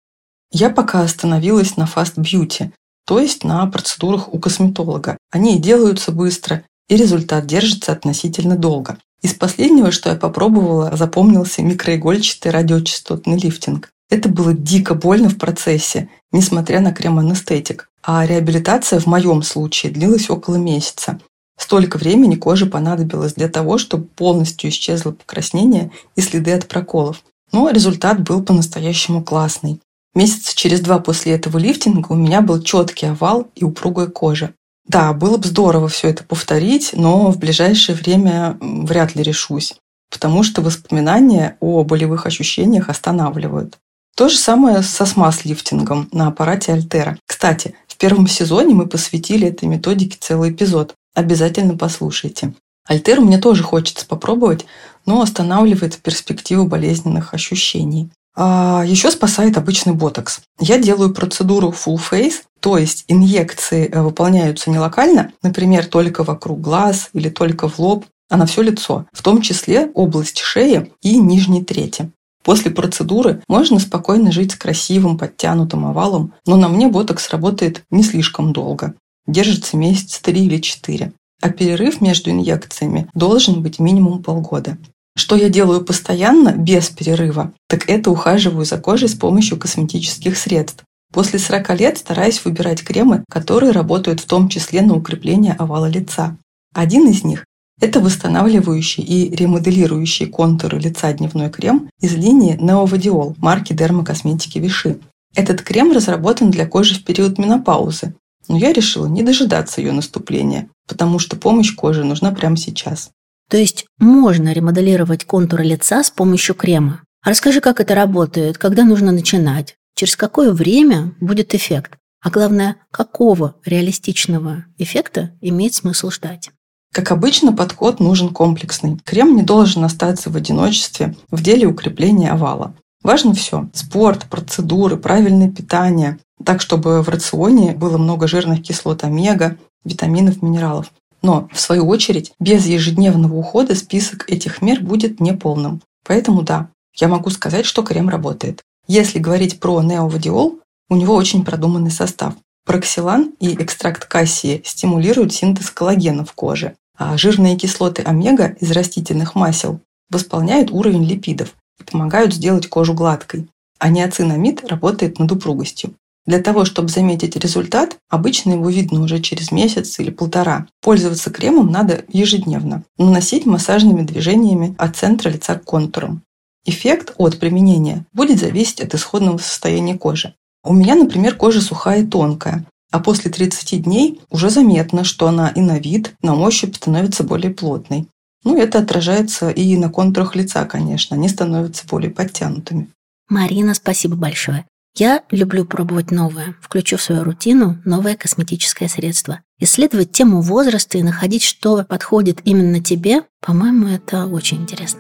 Я 0.52 0.72
пока 0.72 1.02
остановилась 1.02 1.78
на 1.78 1.84
Beauty, 1.84 2.72
то 3.06 3.20
есть 3.20 3.44
на 3.44 3.66
процедурах 3.68 4.34
у 4.34 4.40
косметолога. 4.40 5.18
Они 5.30 5.60
делаются 5.60 6.12
быстро, 6.12 6.64
и 6.90 6.98
результат 6.98 7.46
держится 7.46 7.94
относительно 7.94 8.58
долго. 8.58 8.98
Из 9.22 9.34
последнего, 9.34 9.92
что 9.92 10.10
я 10.10 10.16
попробовала, 10.16 10.96
запомнился 10.96 11.62
микроигольчатый 11.62 12.52
радиочастотный 12.52 13.38
лифтинг. 13.38 13.90
Это 14.10 14.28
было 14.28 14.54
дико 14.54 14.96
больно 14.96 15.30
в 15.30 15.38
процессе, 15.38 16.10
несмотря 16.32 16.80
на 16.82 16.92
крем-анестетик. 16.92 17.90
А 18.02 18.26
реабилитация 18.26 19.00
в 19.00 19.06
моем 19.06 19.44
случае 19.44 19.92
длилась 19.92 20.30
около 20.30 20.56
месяца. 20.56 21.20
Столько 21.58 21.98
времени 21.98 22.36
коже 22.36 22.66
понадобилось 22.66 23.34
для 23.34 23.50
того, 23.50 23.78
чтобы 23.78 24.06
полностью 24.06 24.70
исчезло 24.70 25.12
покраснение 25.12 25.92
и 26.16 26.22
следы 26.22 26.54
от 26.54 26.68
проколов. 26.68 27.24
Но 27.52 27.70
результат 27.70 28.22
был 28.22 28.42
по-настоящему 28.42 29.24
классный. 29.24 29.82
Месяца 30.16 30.56
через 30.56 30.80
два 30.80 31.00
после 31.00 31.34
этого 31.34 31.58
лифтинга 31.58 32.14
у 32.14 32.16
меня 32.16 32.42
был 32.42 32.62
четкий 32.64 33.08
овал 33.08 33.48
и 33.56 33.66
упругая 33.66 34.08
кожа. 34.08 34.54
Да, 34.90 35.14
было 35.14 35.38
бы 35.38 35.48
здорово 35.48 35.88
все 35.88 36.10
это 36.10 36.24
повторить, 36.24 36.92
но 36.94 37.32
в 37.32 37.38
ближайшее 37.38 37.96
время 37.96 38.58
вряд 38.60 39.16
ли 39.16 39.22
решусь, 39.22 39.76
потому 40.10 40.42
что 40.42 40.64
воспоминания 40.64 41.58
о 41.60 41.84
болевых 41.84 42.26
ощущениях 42.26 42.90
останавливают. 42.90 43.78
То 44.16 44.30
же 44.30 44.36
самое 44.36 44.82
со 44.82 45.06
смаз-лифтингом 45.06 46.10
на 46.12 46.28
аппарате 46.28 46.74
Альтера. 46.74 47.20
Кстати, 47.28 47.76
в 47.88 47.98
первом 47.98 48.28
сезоне 48.28 48.74
мы 48.74 48.88
посвятили 48.88 49.48
этой 49.48 49.66
методике 49.66 50.18
целый 50.20 50.52
эпизод. 50.52 50.96
Обязательно 51.14 51.78
послушайте. 51.78 52.54
Альтеру 52.88 53.22
мне 53.22 53.38
тоже 53.38 53.62
хочется 53.62 54.08
попробовать, 54.08 54.66
но 55.06 55.22
останавливает 55.22 55.98
перспективу 55.98 56.66
болезненных 56.66 57.36
ощущений. 57.36 58.10
А 58.42 58.86
еще 58.86 59.12
спасает 59.12 59.58
обычный 59.58 59.92
ботокс. 59.92 60.40
Я 60.62 60.78
делаю 60.78 61.14
процедуру 61.14 61.74
full 61.74 62.00
face, 62.00 62.44
то 62.62 62.78
есть 62.78 63.04
инъекции 63.10 63.90
э, 63.92 64.02
выполняются 64.02 64.70
не 64.70 64.80
локально, 64.80 65.34
например, 65.44 65.86
только 65.86 66.24
вокруг 66.24 66.62
глаз 66.62 67.10
или 67.12 67.28
только 67.28 67.68
в 67.68 67.80
лоб, 67.80 68.06
а 68.30 68.38
на 68.38 68.46
все 68.46 68.62
лицо, 68.62 69.06
в 69.12 69.24
том 69.24 69.42
числе 69.42 69.92
область 69.94 70.40
шеи 70.40 70.90
и 71.02 71.18
нижней 71.18 71.66
трети. 71.66 72.12
После 72.42 72.72
процедуры 72.72 73.44
можно 73.50 73.78
спокойно 73.78 74.32
жить 74.32 74.54
с 74.54 74.56
красивым 74.56 75.18
подтянутым 75.18 75.86
овалом, 75.86 76.32
но 76.46 76.56
на 76.56 76.70
мне 76.70 76.88
ботокс 76.88 77.30
работает 77.32 77.84
не 77.92 78.04
слишком 78.04 78.54
долго. 78.54 78.94
Держится 79.28 79.76
месяц 79.76 80.18
три 80.20 80.46
или 80.46 80.62
четыре. 80.62 81.12
А 81.42 81.50
перерыв 81.50 82.00
между 82.00 82.32
инъекциями 82.32 83.10
должен 83.14 83.62
быть 83.62 83.80
минимум 83.80 84.24
полгода. 84.24 84.78
Что 85.20 85.36
я 85.36 85.50
делаю 85.50 85.84
постоянно, 85.84 86.54
без 86.54 86.90
перерыва, 86.90 87.52
так 87.68 87.90
это 87.90 88.10
ухаживаю 88.10 88.64
за 88.64 88.78
кожей 88.78 89.10
с 89.10 89.16
помощью 89.16 89.58
косметических 89.60 90.38
средств. 90.38 90.86
После 91.14 91.40
40 91.40 91.78
лет 91.78 91.98
стараюсь 91.98 92.46
выбирать 92.46 92.82
кремы, 92.86 93.26
которые 93.30 93.74
работают 93.74 94.22
в 94.22 94.26
том 94.26 94.48
числе 94.48 94.82
на 94.82 94.96
укрепление 94.96 95.58
овала 95.60 95.90
лица. 95.90 96.38
Один 96.74 97.10
из 97.10 97.26
них– 97.26 97.44
это 97.82 98.00
восстанавливающий 98.00 99.04
и 99.04 99.36
ремоделирующий 99.36 100.28
контуры 100.28 100.80
лица 100.80 101.12
дневной 101.12 101.50
крем 101.50 101.90
из 102.00 102.14
линии 102.14 102.56
Neovadiol 102.58 103.36
марки 103.40 103.74
дермокосметики 103.74 104.58
Виши. 104.58 105.02
Этот 105.36 105.62
крем 105.64 105.92
разработан 105.92 106.50
для 106.50 106.66
кожи 106.66 106.96
в 106.96 107.04
период 107.04 107.38
менопаузы, 107.38 108.14
но 108.48 108.58
я 108.58 108.72
решила 108.72 109.08
не 109.08 109.24
дожидаться 109.24 109.82
ее 109.82 109.92
наступления, 109.92 110.70
потому 110.88 111.20
что 111.20 111.36
помощь 111.36 111.76
коже 111.76 112.06
нужна 112.06 112.32
прямо 112.32 112.56
сейчас. 112.56 113.12
То 113.50 113.58
есть 113.58 113.86
можно 113.98 114.54
ремоделировать 114.54 115.26
контуры 115.26 115.64
лица 115.64 116.04
с 116.04 116.12
помощью 116.12 116.56
крема. 116.56 117.02
Расскажи, 117.26 117.62
как 117.62 117.82
это 117.82 117.96
работает, 117.96 118.58
когда 118.58 118.84
нужно 118.86 119.12
начинать, 119.12 119.76
через 119.96 120.16
какое 120.16 120.54
время 120.54 121.14
будет 121.20 121.54
эффект, 121.54 121.98
а 122.22 122.30
главное, 122.30 122.78
какого 122.92 123.56
реалистичного 123.66 124.66
эффекта 124.78 125.32
имеет 125.42 125.74
смысл 125.74 126.12
ждать. 126.12 126.52
Как 126.94 127.12
обычно, 127.12 127.54
подход 127.54 128.00
нужен 128.00 128.30
комплексный. 128.30 128.98
Крем 129.04 129.36
не 129.36 129.44
должен 129.44 129.84
остаться 129.84 130.30
в 130.30 130.36
одиночестве 130.36 131.16
в 131.30 131.44
деле 131.44 131.68
укрепления 131.68 132.32
овала. 132.32 132.76
Важно 133.04 133.34
все– 133.34 133.70
спорт, 133.74 134.26
процедуры, 134.30 134.98
правильное 134.98 135.50
питание, 135.50 136.20
так, 136.44 136.62
чтобы 136.62 137.02
в 137.02 137.10
рационе 137.10 137.74
было 137.74 137.98
много 137.98 138.28
жирных 138.28 138.62
кислот 138.62 139.04
омега, 139.04 139.58
витаминов, 139.86 140.42
минералов. 140.42 140.92
Но, 141.22 141.50
в 141.52 141.60
свою 141.60 141.88
очередь, 141.88 142.32
без 142.40 142.66
ежедневного 142.66 143.36
ухода 143.36 143.76
список 143.76 144.30
этих 144.30 144.62
мер 144.62 144.82
будет 144.82 145.20
неполным. 145.20 145.82
Поэтому 146.06 146.42
да, 146.44 146.70
я 146.96 147.08
могу 147.08 147.30
сказать, 147.30 147.66
что 147.66 147.84
крем 147.84 148.10
работает. 148.10 148.62
Если 148.88 149.20
говорить 149.20 149.60
про 149.60 149.82
неовадиол, 149.82 150.60
у 150.90 150.96
него 150.96 151.16
очень 151.16 151.46
продуманный 151.46 151.92
состав. 151.92 152.34
Проксилан 152.66 153.34
и 153.40 153.56
экстракт 153.56 154.06
кассии 154.06 154.62
стимулируют 154.66 155.34
синтез 155.34 155.72
коллагена 155.72 156.26
в 156.26 156.34
коже, 156.34 156.76
а 156.98 157.18
жирные 157.18 157.56
кислоты 157.56 158.02
омега 158.02 158.56
из 158.60 158.72
растительных 158.72 159.36
масел 159.36 159.82
восполняют 160.10 160.72
уровень 160.72 161.06
липидов 161.06 161.56
и 161.80 161.84
помогают 161.84 162.34
сделать 162.34 162.68
кожу 162.68 162.94
гладкой. 162.94 163.48
А 163.78 163.90
неоцинамид 163.90 164.68
работает 164.68 165.20
над 165.20 165.32
упругостью. 165.32 165.94
Для 166.30 166.40
того, 166.40 166.64
чтобы 166.64 166.90
заметить 166.90 167.36
результат, 167.38 167.98
обычно 168.08 168.52
его 168.52 168.70
видно 168.70 169.02
уже 169.02 169.20
через 169.20 169.52
месяц 169.52 169.98
или 169.98 170.12
полтора. 170.12 170.68
Пользоваться 170.80 171.32
кремом 171.32 171.72
надо 171.72 172.06
ежедневно. 172.08 172.84
Наносить 173.00 173.48
массажными 173.48 174.04
движениями 174.04 174.76
от 174.78 174.96
центра 174.96 175.32
лица 175.32 175.56
к 175.56 175.64
контурам. 175.64 176.22
Эффект 176.68 177.16
от 177.18 177.40
применения 177.40 178.06
будет 178.14 178.40
зависеть 178.40 178.80
от 178.80 178.94
исходного 178.94 179.40
состояния 179.40 179.98
кожи. 179.98 180.36
У 180.64 180.72
меня, 180.72 180.94
например, 180.94 181.36
кожа 181.36 181.62
сухая 181.62 182.04
и 182.04 182.06
тонкая, 182.06 182.64
а 182.92 183.00
после 183.00 183.32
30 183.32 183.82
дней 183.82 184.22
уже 184.30 184.52
заметно, 184.52 185.04
что 185.04 185.28
она 185.28 185.50
и 185.50 185.62
на 185.62 185.80
вид, 185.80 186.14
на 186.22 186.36
ощупь 186.36 186.76
становится 186.76 187.24
более 187.24 187.50
плотной. 187.50 188.06
Ну, 188.44 188.56
это 188.56 188.78
отражается 188.78 189.50
и 189.50 189.76
на 189.78 189.90
контурах 189.90 190.36
лица, 190.36 190.64
конечно, 190.66 191.16
они 191.18 191.28
становятся 191.28 191.88
более 191.88 192.12
подтянутыми. 192.12 192.88
Марина, 193.30 193.74
спасибо 193.74 194.16
большое. 194.16 194.68
Я 195.00 195.24
люблю 195.32 195.64
пробовать 195.64 196.12
новое, 196.12 196.56
включу 196.60 196.98
в 196.98 197.02
свою 197.02 197.24
рутину 197.24 197.82
новое 197.86 198.18
косметическое 198.18 198.90
средство. 198.90 199.40
Исследовать 199.58 200.12
тему 200.12 200.42
возраста 200.42 200.98
и 200.98 201.04
находить, 201.04 201.42
что 201.42 201.86
подходит 201.86 202.42
именно 202.44 202.84
тебе, 202.84 203.22
по-моему, 203.40 203.88
это 203.88 204.26
очень 204.26 204.58
интересно. 204.58 205.00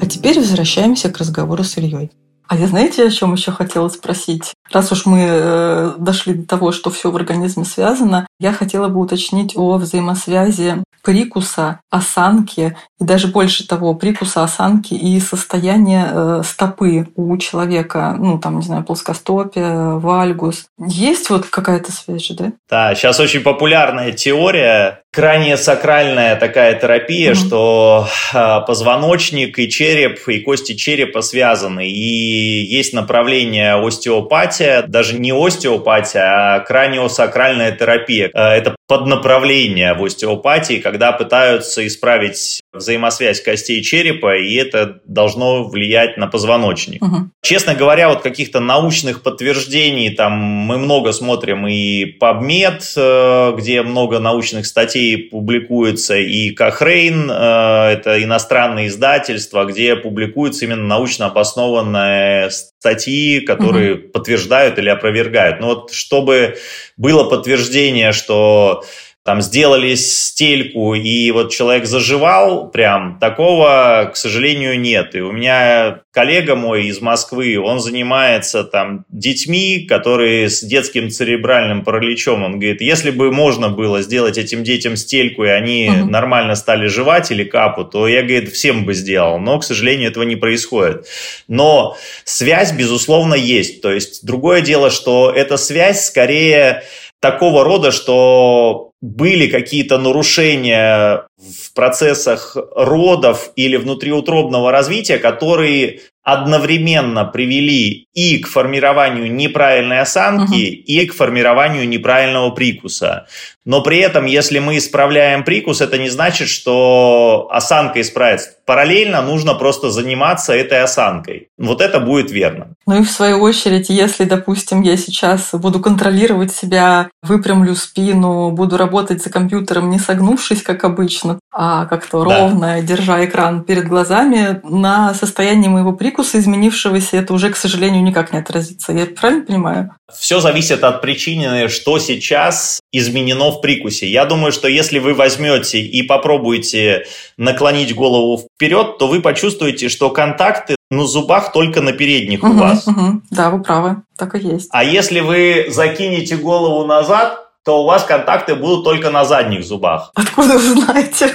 А 0.00 0.06
теперь 0.08 0.40
возвращаемся 0.40 1.10
к 1.10 1.18
разговору 1.18 1.64
с 1.64 1.76
Ильей. 1.76 2.10
А 2.52 2.54
я 2.54 2.66
знаете, 2.66 3.06
о 3.06 3.10
чем 3.10 3.32
еще 3.32 3.50
хотела 3.50 3.88
спросить? 3.88 4.52
Раз 4.70 4.92
уж 4.92 5.06
мы 5.06 5.24
э, 5.26 5.94
дошли 5.96 6.34
до 6.34 6.46
того, 6.46 6.70
что 6.70 6.90
все 6.90 7.10
в 7.10 7.16
организме 7.16 7.64
связано, 7.64 8.26
я 8.38 8.52
хотела 8.52 8.88
бы 8.88 9.00
уточнить 9.00 9.56
о 9.56 9.78
взаимосвязи 9.78 10.82
прикуса, 11.02 11.80
осанки 11.90 12.76
и 13.00 13.04
даже 13.04 13.28
больше 13.28 13.66
того, 13.66 13.94
прикуса, 13.94 14.44
осанки 14.44 14.92
и 14.92 15.18
состояния 15.18 16.10
э, 16.12 16.42
стопы 16.44 17.08
у 17.16 17.34
человека, 17.38 18.14
ну 18.18 18.38
там, 18.38 18.58
не 18.58 18.64
знаю, 18.64 18.84
плоскостопие, 18.84 19.98
вальгус. 19.98 20.66
Есть 20.78 21.30
вот 21.30 21.46
какая-то 21.46 21.90
связь 21.90 22.30
да? 22.36 22.52
Да, 22.68 22.94
сейчас 22.94 23.18
очень 23.18 23.40
популярная 23.40 24.12
теория, 24.12 25.01
крайне 25.12 25.58
сакральная 25.58 26.36
такая 26.36 26.74
терапия, 26.74 27.32
mm-hmm. 27.32 27.46
что 27.46 28.08
э, 28.32 28.60
позвоночник 28.66 29.58
и 29.58 29.68
череп, 29.68 30.26
и 30.26 30.40
кости 30.40 30.74
черепа 30.74 31.20
связаны. 31.20 31.86
И 31.86 32.64
есть 32.64 32.94
направление 32.94 33.74
остеопатия, 33.74 34.82
даже 34.82 35.18
не 35.18 35.32
остеопатия, 35.32 36.22
а 36.56 36.60
краниосакральная 36.60 37.72
терапия. 37.72 38.30
Э, 38.32 38.54
это 38.54 38.74
поднаправление 38.92 39.94
в 39.94 40.04
остеопатии, 40.04 40.74
когда 40.74 41.12
пытаются 41.12 41.86
исправить 41.86 42.60
взаимосвязь 42.74 43.40
костей 43.40 43.82
черепа, 43.82 44.36
и 44.36 44.54
это 44.56 45.00
должно 45.06 45.64
влиять 45.64 46.18
на 46.18 46.26
позвоночник. 46.26 47.02
Угу. 47.02 47.16
Честно 47.40 47.74
говоря, 47.74 48.10
вот 48.10 48.20
каких-то 48.20 48.60
научных 48.60 49.22
подтверждений, 49.22 50.10
там 50.10 50.32
мы 50.32 50.76
много 50.76 51.12
смотрим 51.12 51.66
и 51.66 52.18
PubMed, 52.18 52.82
э, 52.96 53.56
где 53.56 53.80
много 53.80 54.18
научных 54.18 54.66
статей 54.66 55.16
публикуется, 55.16 56.18
и 56.18 56.54
Cochrane, 56.54 57.30
э, 57.30 57.92
это 57.94 58.22
иностранное 58.22 58.88
издательство, 58.88 59.64
где 59.64 59.96
публикуются 59.96 60.66
именно 60.66 60.84
научно 60.84 61.26
обоснованные 61.26 62.50
статьи, 62.50 63.40
которые 63.40 63.94
угу. 63.94 64.08
подтверждают 64.08 64.78
или 64.78 64.90
опровергают. 64.90 65.60
Но 65.60 65.68
вот 65.68 65.92
чтобы 65.92 66.56
было 66.96 67.24
подтверждение, 67.24 68.12
что 68.12 68.81
там 69.24 69.40
сделали 69.40 69.94
стельку, 69.94 70.94
и 70.94 71.30
вот 71.30 71.52
человек 71.52 71.86
заживал 71.86 72.70
прям, 72.72 73.18
такого, 73.20 74.10
к 74.12 74.16
сожалению, 74.16 74.80
нет. 74.80 75.14
И 75.14 75.20
у 75.20 75.30
меня 75.30 76.00
коллега 76.10 76.56
мой 76.56 76.86
из 76.86 77.00
Москвы, 77.00 77.56
он 77.56 77.78
занимается 77.78 78.64
там 78.64 79.04
детьми, 79.10 79.86
которые 79.88 80.50
с 80.50 80.60
детским 80.60 81.08
церебральным 81.08 81.84
параличом. 81.84 82.42
Он 82.42 82.58
говорит, 82.58 82.80
если 82.80 83.12
бы 83.12 83.30
можно 83.30 83.68
было 83.68 84.02
сделать 84.02 84.38
этим 84.38 84.64
детям 84.64 84.96
стельку, 84.96 85.44
и 85.44 85.48
они 85.48 85.88
угу. 85.88 86.10
нормально 86.10 86.56
стали 86.56 86.88
жевать 86.88 87.30
или 87.30 87.44
капу, 87.44 87.84
то 87.84 88.08
я, 88.08 88.22
говорит, 88.22 88.52
всем 88.52 88.84
бы 88.84 88.92
сделал. 88.92 89.38
Но, 89.38 89.60
к 89.60 89.64
сожалению, 89.64 90.10
этого 90.10 90.24
не 90.24 90.34
происходит. 90.34 91.06
Но 91.46 91.96
связь, 92.24 92.72
безусловно, 92.72 93.34
есть. 93.34 93.82
То 93.82 93.92
есть 93.92 94.26
другое 94.26 94.62
дело, 94.62 94.90
что 94.90 95.30
эта 95.30 95.56
связь 95.56 96.06
скорее 96.06 96.82
такого 97.22 97.62
рода, 97.62 97.92
что 97.92 98.90
были 99.00 99.46
какие-то 99.46 99.96
нарушения 99.96 101.26
в 101.38 101.72
процессах 101.74 102.56
родов 102.74 103.52
или 103.54 103.76
внутриутробного 103.76 104.72
развития, 104.72 105.18
которые 105.18 106.00
одновременно 106.24 107.24
привели 107.24 108.06
и 108.12 108.38
к 108.38 108.48
формированию 108.48 109.32
неправильной 109.32 110.00
осанки, 110.00 110.42
угу. 110.44 110.54
и 110.54 111.06
к 111.06 111.14
формированию 111.14 111.88
неправильного 111.88 112.50
прикуса. 112.50 113.26
Но 113.64 113.80
при 113.82 113.98
этом, 113.98 114.26
если 114.26 114.58
мы 114.58 114.78
исправляем 114.78 115.44
прикус, 115.44 115.80
это 115.80 115.98
не 115.98 116.08
значит, 116.08 116.48
что 116.48 117.48
осанка 117.50 118.00
исправится. 118.00 118.50
Параллельно 118.66 119.22
нужно 119.22 119.54
просто 119.54 119.90
заниматься 119.90 120.52
этой 120.52 120.82
осанкой. 120.82 121.48
Вот 121.58 121.80
это 121.80 122.00
будет 122.00 122.30
верно. 122.30 122.74
Ну 122.86 123.00
и 123.00 123.04
в 123.04 123.10
свою 123.10 123.40
очередь, 123.40 123.88
если, 123.88 124.24
допустим, 124.24 124.82
я 124.82 124.96
сейчас 124.96 125.50
буду 125.52 125.80
контролировать 125.80 126.52
себя, 126.52 127.08
выпрямлю 127.22 127.76
спину, 127.76 128.50
буду 128.50 128.76
работать 128.76 129.22
за 129.22 129.30
компьютером, 129.30 129.90
не 129.90 129.98
согнувшись, 129.98 130.62
как 130.62 130.82
обычно, 130.84 131.38
а 131.52 131.86
как-то 131.86 132.24
да. 132.24 132.38
ровно, 132.38 132.82
держа 132.82 133.24
экран 133.24 133.62
перед 133.62 133.86
глазами, 133.86 134.60
на 134.64 135.14
состоянии 135.14 135.68
моего 135.68 135.92
прикуса 135.92 136.38
изменившегося 136.38 137.16
это 137.16 137.34
уже, 137.34 137.50
к 137.50 137.56
сожалению, 137.56 138.02
никак 138.02 138.32
не 138.32 138.40
отразится. 138.40 138.92
Я 138.92 139.06
правильно 139.06 139.44
понимаю? 139.44 139.90
Все 140.12 140.40
зависит 140.40 140.82
от 140.82 141.00
причины, 141.00 141.68
что 141.68 141.98
сейчас 141.98 142.80
изменено 142.90 143.51
в 143.52 143.60
прикусе. 143.60 144.08
Я 144.08 144.24
думаю, 144.24 144.52
что 144.52 144.68
если 144.68 144.98
вы 144.98 145.14
возьмете 145.14 145.80
и 145.80 146.02
попробуете 146.02 147.06
наклонить 147.36 147.94
голову 147.94 148.38
вперед, 148.38 148.98
то 148.98 149.06
вы 149.06 149.20
почувствуете, 149.20 149.88
что 149.88 150.10
контакты 150.10 150.76
на 150.90 151.06
зубах 151.06 151.52
только 151.52 151.80
на 151.80 151.92
передних 151.92 152.42
угу, 152.42 152.52
у 152.52 152.56
вас. 152.56 152.86
Угу. 152.86 153.22
Да, 153.30 153.50
вы 153.50 153.62
правы, 153.62 154.02
так 154.18 154.34
и 154.34 154.38
есть. 154.38 154.68
А 154.72 154.82
если 154.82 155.20
вы 155.20 155.66
закинете 155.68 156.36
голову 156.36 156.84
назад, 156.84 157.38
то 157.64 157.82
у 157.82 157.86
вас 157.86 158.04
контакты 158.04 158.56
будут 158.56 158.84
только 158.84 159.10
на 159.10 159.24
задних 159.24 159.64
зубах. 159.64 160.10
Откуда 160.14 160.54
вы 160.54 160.74
знаете? 160.74 161.34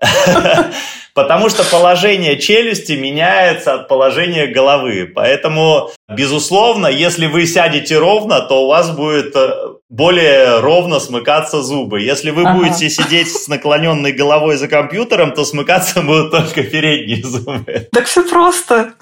Потому 1.14 1.48
что 1.48 1.62
положение 1.64 2.38
челюсти 2.38 2.92
меняется 2.92 3.74
от 3.74 3.88
положения 3.88 4.48
головы. 4.48 5.10
Поэтому, 5.14 5.90
безусловно, 6.08 6.88
если 6.88 7.26
вы 7.26 7.46
сядете 7.46 7.98
ровно, 7.98 8.40
то 8.40 8.64
у 8.64 8.68
вас 8.68 8.90
будет 8.90 9.34
э, 9.36 9.73
более 9.94 10.60
ровно 10.60 10.98
смыкаться 10.98 11.62
зубы. 11.62 12.00
Если 12.00 12.30
вы 12.30 12.42
ага. 12.42 12.58
будете 12.58 12.90
сидеть 12.90 13.32
с 13.32 13.46
наклоненной 13.46 14.12
головой 14.12 14.56
за 14.56 14.66
компьютером, 14.66 15.32
то 15.32 15.44
смыкаться 15.44 16.02
будут 16.02 16.32
только 16.32 16.64
передние 16.64 17.22
зубы. 17.22 17.88
Так 17.92 18.06
все 18.06 18.28
просто. 18.28 18.94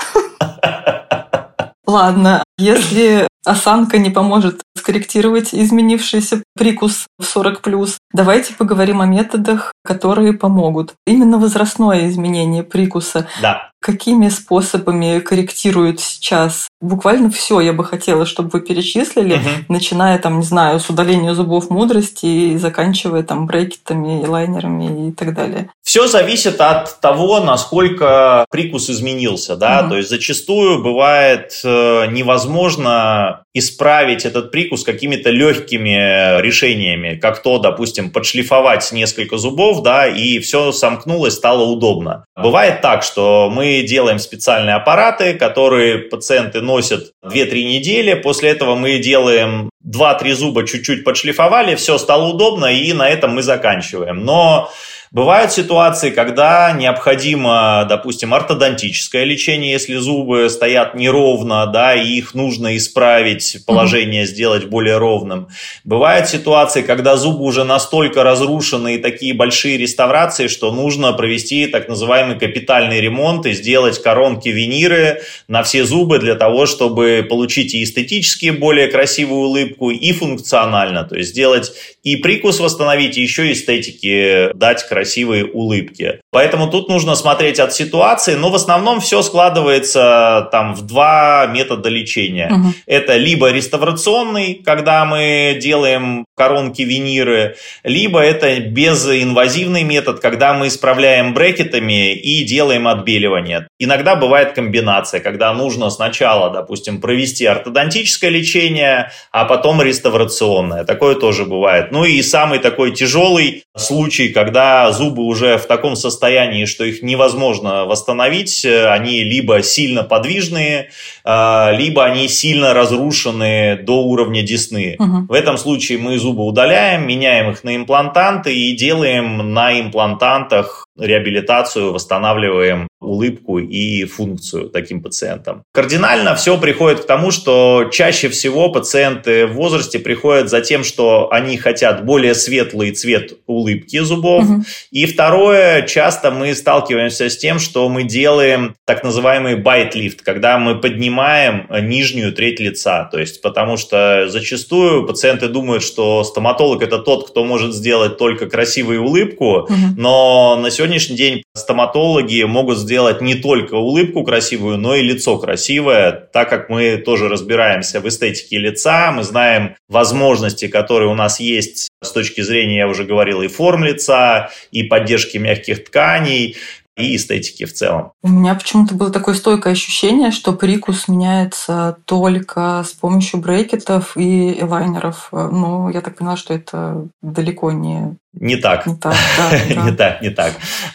Ладно, 1.87 2.45
если 2.59 3.27
осанка 3.45 3.99
не 3.99 4.11
поможет 4.11 4.61
скорректировать 4.77 5.55
изменившийся 5.55 6.43
прикус 6.57 7.07
в 7.19 7.25
40+, 7.25 7.97
давайте 8.13 8.55
поговорим 8.55 9.01
о 9.01 9.07
методах, 9.07 9.73
которые 9.85 10.35
помогут. 10.35 10.95
Именно 11.07 11.39
возрастное 11.39 12.09
изменение 12.09 12.63
прикуса. 12.63 13.29
Да. 13.41 13.72
Какими 13.83 14.29
способами 14.29 15.19
корректируют 15.19 15.99
сейчас? 15.99 16.69
Буквально 16.81 17.31
все 17.31 17.59
я 17.59 17.73
бы 17.73 17.85
хотела, 17.85 18.27
чтобы 18.27 18.51
вы 18.53 18.61
перечислили, 18.61 19.35
угу. 19.35 19.49
начиная 19.69 20.21
там, 20.21 20.39
не 20.39 20.45
знаю, 20.45 20.79
с 20.79 20.89
удаления 20.89 21.35
зубов 21.35 21.69
мудрости 21.69 22.27
и 22.27 22.59
заканчивая 22.59 23.25
там 23.25 23.47
брекетами, 23.47 24.25
лайнерами 24.25 25.09
и 25.09 25.13
так 25.13 25.35
далее. 25.35 25.69
Все 25.83 26.07
зависит 26.07 26.61
от 26.61 27.01
того, 27.01 27.41
насколько 27.41 28.47
прикус 28.51 28.89
изменился, 28.89 29.57
да, 29.57 29.81
угу. 29.81 29.91
то 29.91 29.97
есть 29.97 30.11
зачастую 30.11 30.81
бывает 30.81 31.61
э, 31.65 32.07
невозможно 32.07 33.43
исправить 33.55 34.25
этот 34.25 34.51
прикус 34.51 34.83
какими-то 34.83 35.31
легкими 35.31 36.41
решениями, 36.41 37.17
как 37.17 37.43
то, 37.43 37.59
допустим, 37.59 38.11
подшлифовать 38.11 38.91
несколько 38.93 39.37
зубов, 39.37 39.83
да, 39.83 40.07
и 40.07 40.39
все 40.39 40.73
сомкнулось, 40.73 41.35
стало 41.35 41.65
удобно. 41.65 42.25
Бывает 42.35 42.81
так, 42.81 43.03
что 43.03 43.51
мы 43.53 43.83
делаем 43.83 44.19
специальные 44.19 44.77
аппараты, 44.77 45.35
которые 45.35 45.99
пациенты 45.99 46.63
носят 46.63 47.13
2-3 47.25 47.65
недели, 47.65 48.15
после 48.15 48.51
этого 48.51 48.75
мы 48.75 48.99
делаем 48.99 49.69
2-3 49.87 50.33
зуба 50.35 50.67
чуть-чуть 50.67 51.05
подшлифовали, 51.05 51.75
все 51.75 51.99
стало 51.99 52.33
удобно, 52.33 52.67
и 52.67 52.93
на 52.93 53.09
этом 53.09 53.35
мы 53.35 53.43
заканчиваем. 53.43 54.25
Но 54.25 54.71
Бывают 55.13 55.53
ситуации, 55.53 56.09
когда 56.09 56.73
необходимо, 56.73 57.85
допустим, 57.87 58.33
ортодонтическое 58.33 59.25
лечение, 59.25 59.71
если 59.71 59.97
зубы 59.97 60.49
стоят 60.49 60.95
неровно, 60.95 61.67
да, 61.67 61.95
и 61.95 62.13
их 62.13 62.33
нужно 62.33 62.79
исправить, 62.79 63.59
положение 63.67 64.25
сделать 64.25 64.65
более 64.65 64.97
ровным. 64.97 65.49
Бывают 65.85 66.29
ситуации, 66.29 66.81
когда 66.81 67.19
зубы 67.19 67.45
уже 67.45 67.65
настолько 67.65 68.25
разрушены 68.25 68.95
и 68.95 68.99
такие 68.99 69.35
большие 69.35 69.77
реставрации, 69.77 70.47
что 70.47 70.73
нужно 70.73 71.13
провести 71.13 71.67
так 71.67 71.89
называемый 71.91 72.39
капитальный 72.39 73.03
ремонт 73.03 73.45
и 73.45 73.53
сделать 73.53 74.03
коронки 74.03 74.49
виниры 74.49 75.21
на 75.47 75.63
все 75.63 75.85
зубы 75.85 76.21
для 76.21 76.37
того, 76.37 76.65
чтобы 76.65 77.27
получить 77.29 77.75
и 77.75 77.83
эстетически 77.83 78.49
более 78.49 78.89
красивую 78.89 79.49
улыбку, 79.49 79.91
и 79.91 80.13
функционально, 80.13 81.05
то 81.05 81.17
есть 81.17 81.33
сделать 81.33 81.71
и 82.03 82.17
прикус 82.17 82.61
восстановить, 82.61 83.19
и 83.19 83.23
еще 83.23 83.53
эстетики 83.53 84.49
дать 84.55 84.83
красивую 84.89 85.02
красивые 85.03 85.45
улыбки. 85.45 86.21
Поэтому 86.31 86.71
тут 86.71 86.89
нужно 86.89 87.17
смотреть 87.17 87.59
от 87.59 87.75
ситуации, 87.75 88.37
но 88.37 88.51
в 88.51 88.55
основном 88.55 89.01
все 89.01 89.23
складывается 89.23 90.49
там 90.53 90.75
в 90.75 90.83
два 90.83 91.47
метода 91.47 91.89
лечения. 91.89 92.49
Угу. 92.53 92.75
Это 92.87 93.17
либо 93.17 93.51
реставрационный, 93.51 94.63
когда 94.65 95.05
мы 95.05 95.59
делаем 95.61 96.25
коронки 96.37 96.83
виниры, 96.83 97.57
либо 97.83 98.21
это 98.21 98.61
безинвазивный 98.61 99.83
метод, 99.83 100.21
когда 100.21 100.55
мы 100.55 100.69
исправляем 100.69 101.35
брекетами 101.35 102.15
и 102.15 102.45
делаем 102.45 102.87
отбеливание. 102.87 103.67
Иногда 103.81 104.15
бывает 104.15 104.53
комбинация, 104.53 105.21
когда 105.21 105.53
нужно 105.53 105.91
сначала, 105.91 106.51
допустим, 106.51 107.01
провести 107.01 107.45
ортодонтическое 107.45 108.31
лечение, 108.31 109.11
а 109.33 109.45
потом 109.45 109.83
реставрационное. 109.83 110.85
Такое 110.85 111.17
тоже 111.17 111.45
бывает. 111.45 111.91
Ну 111.91 112.05
и 112.05 112.23
самый 112.23 112.61
такой 112.61 112.93
тяжелый 112.93 113.65
случай, 113.77 114.29
когда 114.29 114.92
зубы 114.93 115.23
уже 115.25 115.59
в 115.59 115.67
таком 115.67 115.97
состоянии, 115.97 116.65
что 116.65 116.85
их 116.85 117.03
невозможно 117.03 117.85
восстановить, 117.85 118.65
они 118.65 119.25
либо 119.25 119.63
сильно 119.63 120.03
подвижные, 120.03 120.91
а, 121.25 121.73
либо 121.73 122.05
они 122.05 122.29
сильно 122.29 122.75
разрушены 122.75 123.79
до 123.83 124.03
уровня 124.03 124.43
десны. 124.43 124.97
Угу. 124.99 125.27
В 125.29 125.33
этом 125.33 125.59
случае 125.59 125.99
мы 125.99 126.19
зубы 126.19 126.45
удаляем, 126.45 127.07
меняем 127.07 127.51
их 127.51 127.65
на 127.65 127.77
имплантанты 127.77 128.55
и 128.55 128.75
делаем 128.75 129.53
на 129.53 129.79
имплантантах 129.81 130.87
реабилитацию, 130.99 131.93
восстанавливаем 131.93 132.89
улыбку 133.01 133.59
и 133.59 134.05
функцию 134.05 134.69
таким 134.71 135.03
пациентам. 135.03 135.65
Кардинально 135.73 136.35
все 136.37 136.57
приходит 136.59 137.01
к 137.01 137.07
тому, 137.07 137.31
что 137.31 137.89
чаще 137.91 138.29
всего 138.29 138.71
пациенты 138.71 139.47
в 139.47 139.55
возрасте 139.55 139.99
приходят 139.99 140.49
за 140.49 140.61
тем, 140.61 140.85
что 140.85 141.33
они 141.33 141.57
хотят 141.57 142.05
более 142.05 142.35
светлый 142.35 142.93
цвет 142.93 143.33
улыбки 143.47 143.99
зубов. 143.99 144.45
Угу. 144.45 144.63
И 144.93 145.07
второе, 145.07 145.83
часто 145.83 146.31
мы 146.31 146.55
сталкиваемся 146.55 147.29
с 147.29 147.37
тем, 147.37 147.59
что 147.59 147.89
мы 147.89 148.05
делаем 148.05 148.77
так 148.87 149.03
называемый 149.03 149.57
байт-лифт, 149.57 150.23
когда 150.23 150.59
мы 150.59 150.77
поднимаем 150.77 151.67
нижнюю 151.89 152.33
треть 152.33 152.61
лица. 152.61 153.09
То 153.11 153.19
есть, 153.19 153.43
потому 153.43 153.77
что 153.77 154.29
зачастую 154.29 155.07
пациенты 155.07 155.49
думают, 155.49 155.83
что 155.83 156.23
стоматолог 156.25 156.83
это 156.83 156.99
тот, 156.99 157.29
кто 157.29 157.45
может 157.45 157.75
сделать 157.75 158.17
только 158.17 158.49
красивую 158.49 159.03
улыбку, 159.03 159.63
угу. 159.63 159.75
но 159.97 160.57
на 160.57 160.71
сегодняшний 160.83 161.17
день 161.17 161.43
стоматологи 161.55 162.43
могут 162.43 162.77
сделать 162.77 163.21
не 163.21 163.37
только 163.37 163.75
улыбку 163.75 164.25
красивую, 164.25 164.79
но 164.79 164.97
и 164.97 165.03
лицо 165.03 165.39
красивое, 165.39 166.11
так 166.11 166.51
как 166.51 166.69
мы 166.69 166.97
тоже 166.97 167.29
разбираемся 167.29 168.01
в 168.01 168.09
эстетике 168.09 168.59
лица, 168.59 169.13
мы 169.13 169.23
знаем 169.23 169.77
возможности, 169.89 170.67
которые 170.67 171.09
у 171.09 171.15
нас 171.15 171.39
есть 171.39 171.89
с 172.03 172.11
точки 172.11 172.41
зрения, 172.41 172.79
я 172.79 172.89
уже 172.89 173.05
говорил, 173.05 173.43
и 173.43 173.49
форм 173.49 173.85
лица, 173.85 174.51
и 174.73 174.83
поддержки 174.83 175.39
мягких 175.39 175.85
тканей, 175.85 176.57
и 176.97 177.17
эстетики 177.17 177.65
в 177.65 177.73
целом. 177.73 178.13
У 178.23 178.29
меня 178.29 178.55
почему-то 178.55 178.95
было 178.95 179.11
такое 179.11 179.35
стойкое 179.35 179.73
ощущение, 179.73 180.31
что 180.31 180.53
прикус 180.53 181.09
меняется 181.09 181.97
только 182.07 182.85
с 182.85 182.93
помощью 182.93 183.41
брекетов 183.41 184.17
и 184.17 184.61
элайнеров. 184.61 185.29
Но 185.33 185.91
я 185.91 186.01
так 186.01 186.17
поняла, 186.17 186.37
что 186.37 186.53
это 186.53 187.09
далеко 187.23 187.73
не 187.73 188.17
не 188.33 188.57
так. 188.57 188.87
Не 188.87 188.97
так, 188.97 189.15
да, 189.37 189.75
не 189.85 189.93
так, 189.93 190.23
не 190.23 190.31
так. 190.31 190.55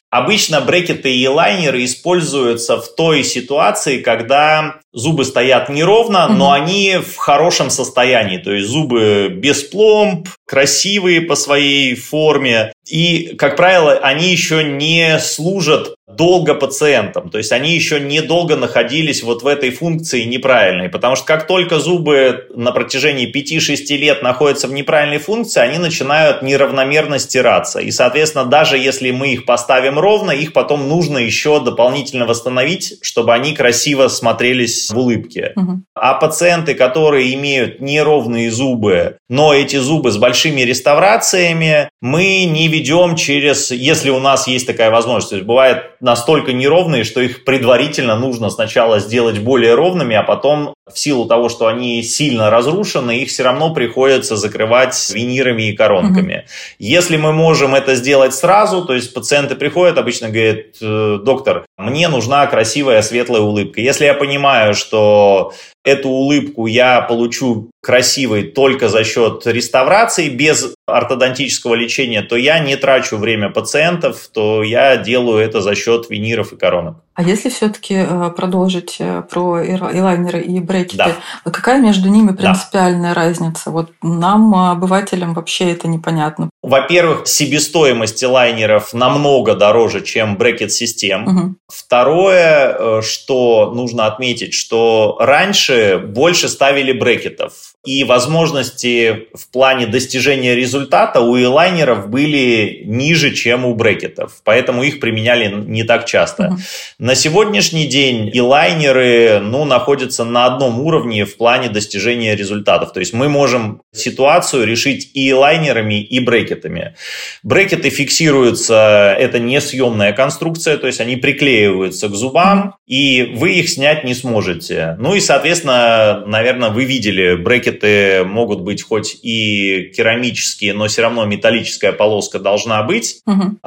Обычно 0.09 0.61
брекеты 0.61 1.15
и 1.15 1.27
лайнеры 1.27 1.83
используются 1.83 2.77
в 2.77 2.95
той 2.95 3.23
ситуации, 3.23 4.01
когда 4.01 4.79
зубы 4.93 5.25
стоят 5.25 5.69
неровно, 5.69 6.27
но 6.27 6.51
они 6.51 6.97
в 6.97 7.17
хорошем 7.17 7.69
состоянии. 7.69 8.37
То 8.37 8.51
есть 8.51 8.67
зубы 8.67 9.29
без 9.29 9.63
пломб, 9.63 10.27
красивые 10.47 11.21
по 11.21 11.35
своей 11.35 11.93
форме. 11.95 12.73
И, 12.87 13.35
как 13.37 13.57
правило, 13.57 13.93
они 13.93 14.31
еще 14.31 14.63
не 14.63 15.19
служат 15.19 15.93
долго 16.07 16.55
пациентам. 16.55 17.29
То 17.29 17.37
есть 17.37 17.51
они 17.51 17.75
еще 17.75 17.99
недолго 17.99 18.55
находились 18.55 19.23
вот 19.23 19.43
в 19.43 19.47
этой 19.47 19.71
функции 19.71 20.23
неправильной. 20.23 20.87
Потому 20.87 21.17
что 21.17 21.25
как 21.25 21.47
только 21.47 21.79
зубы 21.79 22.47
на 22.55 22.71
протяжении 22.71 23.31
5-6 23.31 23.95
лет 23.97 24.23
находятся 24.23 24.67
в 24.67 24.73
неправильной 24.73 25.19
функции, 25.19 25.59
они 25.59 25.77
начинают 25.79 26.41
неравномерно 26.41 27.19
стираться. 27.27 27.79
И, 27.79 27.91
соответственно, 27.91 28.45
даже 28.45 28.77
если 28.77 29.11
мы 29.11 29.33
их 29.33 29.45
поставим 29.45 29.99
ровно, 29.99 30.31
их 30.31 30.53
потом 30.53 30.87
нужно 30.87 31.17
еще 31.17 31.59
дополнительно 31.59 32.25
восстановить, 32.25 32.95
чтобы 33.01 33.33
они 33.33 33.53
красиво 33.53 34.07
смотрелись 34.07 34.89
в 34.89 34.97
улыбке. 34.97 35.53
Угу. 35.55 35.81
А 35.95 36.13
пациенты, 36.15 36.73
которые 36.73 37.33
имеют 37.33 37.81
неровные 37.81 38.49
зубы, 38.49 39.17
но 39.29 39.53
эти 39.53 39.75
зубы 39.75 40.11
с 40.11 40.17
большими 40.17 40.61
реставрациями, 40.61 41.89
мы 42.01 42.45
не 42.45 42.67
ведем 42.67 43.15
через, 43.15 43.71
если 43.71 44.09
у 44.09 44.19
нас 44.19 44.47
есть 44.47 44.65
такая 44.65 44.89
возможность. 44.89 45.29
То 45.29 45.35
есть 45.35 45.47
бывает 45.47 45.83
настолько 45.99 46.53
неровные, 46.53 47.03
что 47.03 47.21
их 47.21 47.43
предварительно 47.43 48.15
нужно 48.15 48.49
сначала 48.49 48.99
сделать 48.99 49.39
более 49.39 49.75
ровными, 49.75 50.15
а 50.15 50.23
потом 50.23 50.73
в 50.93 50.97
силу 50.97 51.25
того, 51.25 51.49
что 51.49 51.67
они 51.67 52.01
сильно 52.03 52.49
разрушены, 52.49 53.19
их 53.19 53.29
все 53.29 53.43
равно 53.43 53.73
приходится 53.73 54.35
закрывать 54.35 55.09
винирами 55.13 55.69
и 55.69 55.75
коронками. 55.75 56.33
Угу. 56.33 56.43
Если 56.79 57.17
мы 57.17 57.33
можем 57.33 57.75
это 57.75 57.95
сделать 57.95 58.33
сразу, 58.33 58.85
то 58.85 58.93
есть 58.93 59.13
пациенты 59.13 59.55
приходят, 59.55 59.97
обычно 59.97 60.29
говорят, 60.29 60.65
«Э, 60.81 61.19
доктор, 61.23 61.65
мне 61.77 62.07
нужна 62.07 62.45
красивая 62.47 63.01
светлая 63.01 63.41
улыбка. 63.41 63.81
Если 63.81 64.05
я 64.05 64.13
понимаю, 64.13 64.73
что 64.73 65.53
эту 65.83 66.09
улыбку 66.09 66.67
я 66.67 67.01
получу 67.01 67.69
красивой 67.81 68.43
только 68.43 68.89
за 68.89 69.05
счет 69.05 69.43
реставрации, 69.45 70.27
без 70.27 70.73
ортодонтического 70.85 71.73
лечения, 71.75 72.21
то 72.21 72.35
я 72.35 72.59
не 72.59 72.75
трачу 72.75 73.17
время 73.17 73.49
пациентов, 73.49 74.27
то 74.33 74.63
я 74.63 74.97
делаю 74.97 75.39
это 75.39 75.61
за 75.61 75.75
счет 75.75 76.09
виниров 76.09 76.51
и 76.51 76.57
коронок. 76.57 76.97
А 77.15 77.23
если 77.23 77.49
все-таки 77.49 77.95
э, 77.95 78.29
продолжить 78.35 78.97
э, 78.99 79.23
про 79.29 79.65
элайнеры 79.65 80.41
и 80.41 80.59
брекеты, 80.59 80.97
да. 80.97 81.51
какая 81.51 81.81
между 81.81 82.09
ними 82.09 82.31
принципиальная 82.31 83.15
да. 83.15 83.21
разница? 83.21 83.71
Вот 83.71 83.89
нам, 84.03 84.53
обывателям, 84.53 85.33
вообще 85.33 85.71
это 85.71 85.87
непонятно. 85.87 86.49
Во-первых, 86.61 87.27
себестоимость 87.27 88.23
лайнеров 88.23 88.93
намного 88.93 89.55
дороже, 89.55 90.01
чем 90.01 90.37
брекет-систем. 90.37 91.27
Угу. 91.27 91.55
Второе, 91.69 92.77
э, 92.77 93.01
что 93.01 93.71
нужно 93.73 94.05
отметить, 94.05 94.53
что 94.53 95.17
раньше 95.19 95.76
больше 95.97 96.49
ставили 96.49 96.91
брекетов 96.91 97.53
и 97.87 98.03
возможности 98.03 99.27
в 99.33 99.49
плане 99.49 99.87
достижения 99.87 100.55
результата 100.55 101.21
у 101.21 101.37
элайнеров 101.37 102.09
были 102.09 102.81
ниже, 102.83 103.33
чем 103.33 103.65
у 103.65 103.73
брекетов, 103.75 104.41
поэтому 104.43 104.83
их 104.83 104.99
применяли 104.99 105.53
не 105.53 105.83
так 105.83 106.05
часто. 106.05 106.43
Mm-hmm. 106.43 106.57
На 106.99 107.15
сегодняшний 107.15 107.87
день 107.87 108.29
элайнеры 108.33 109.39
ну, 109.41 109.63
находятся 109.63 110.25
на 110.25 110.45
одном 110.47 110.81
уровне 110.81 111.23
в 111.23 111.37
плане 111.37 111.69
достижения 111.69 112.35
результатов, 112.35 112.91
то 112.91 112.99
есть 112.99 113.13
мы 113.13 113.29
можем 113.29 113.81
ситуацию 113.93 114.67
решить 114.67 115.11
и 115.13 115.31
элайнерами, 115.31 116.01
и 116.01 116.19
брекетами. 116.19 116.95
Брекеты 117.41 117.89
фиксируются, 117.89 119.15
это 119.17 119.39
не 119.39 119.61
съемная 119.61 120.11
конструкция, 120.11 120.77
то 120.77 120.87
есть 120.87 120.99
они 120.99 121.15
приклеиваются 121.15 122.09
к 122.09 122.15
зубам, 122.15 122.75
и 122.85 123.33
вы 123.35 123.53
их 123.53 123.69
снять 123.69 124.03
не 124.03 124.13
сможете. 124.13 124.97
Ну 124.99 125.15
и, 125.15 125.21
соответственно, 125.21 125.56
наверное, 125.63 126.69
вы 126.69 126.85
видели 126.85 127.35
брекет 127.35 127.67
брекеты 127.67 128.23
могут 128.23 128.61
быть 128.61 128.83
хоть 128.83 129.17
и 129.21 129.91
керамические, 129.95 130.73
но 130.73 130.87
все 130.87 131.01
равно 131.01 131.25
металлическая 131.25 131.91
полоска 131.91 132.39
должна 132.39 132.83
быть. 132.83 133.21
Угу. 133.25 133.59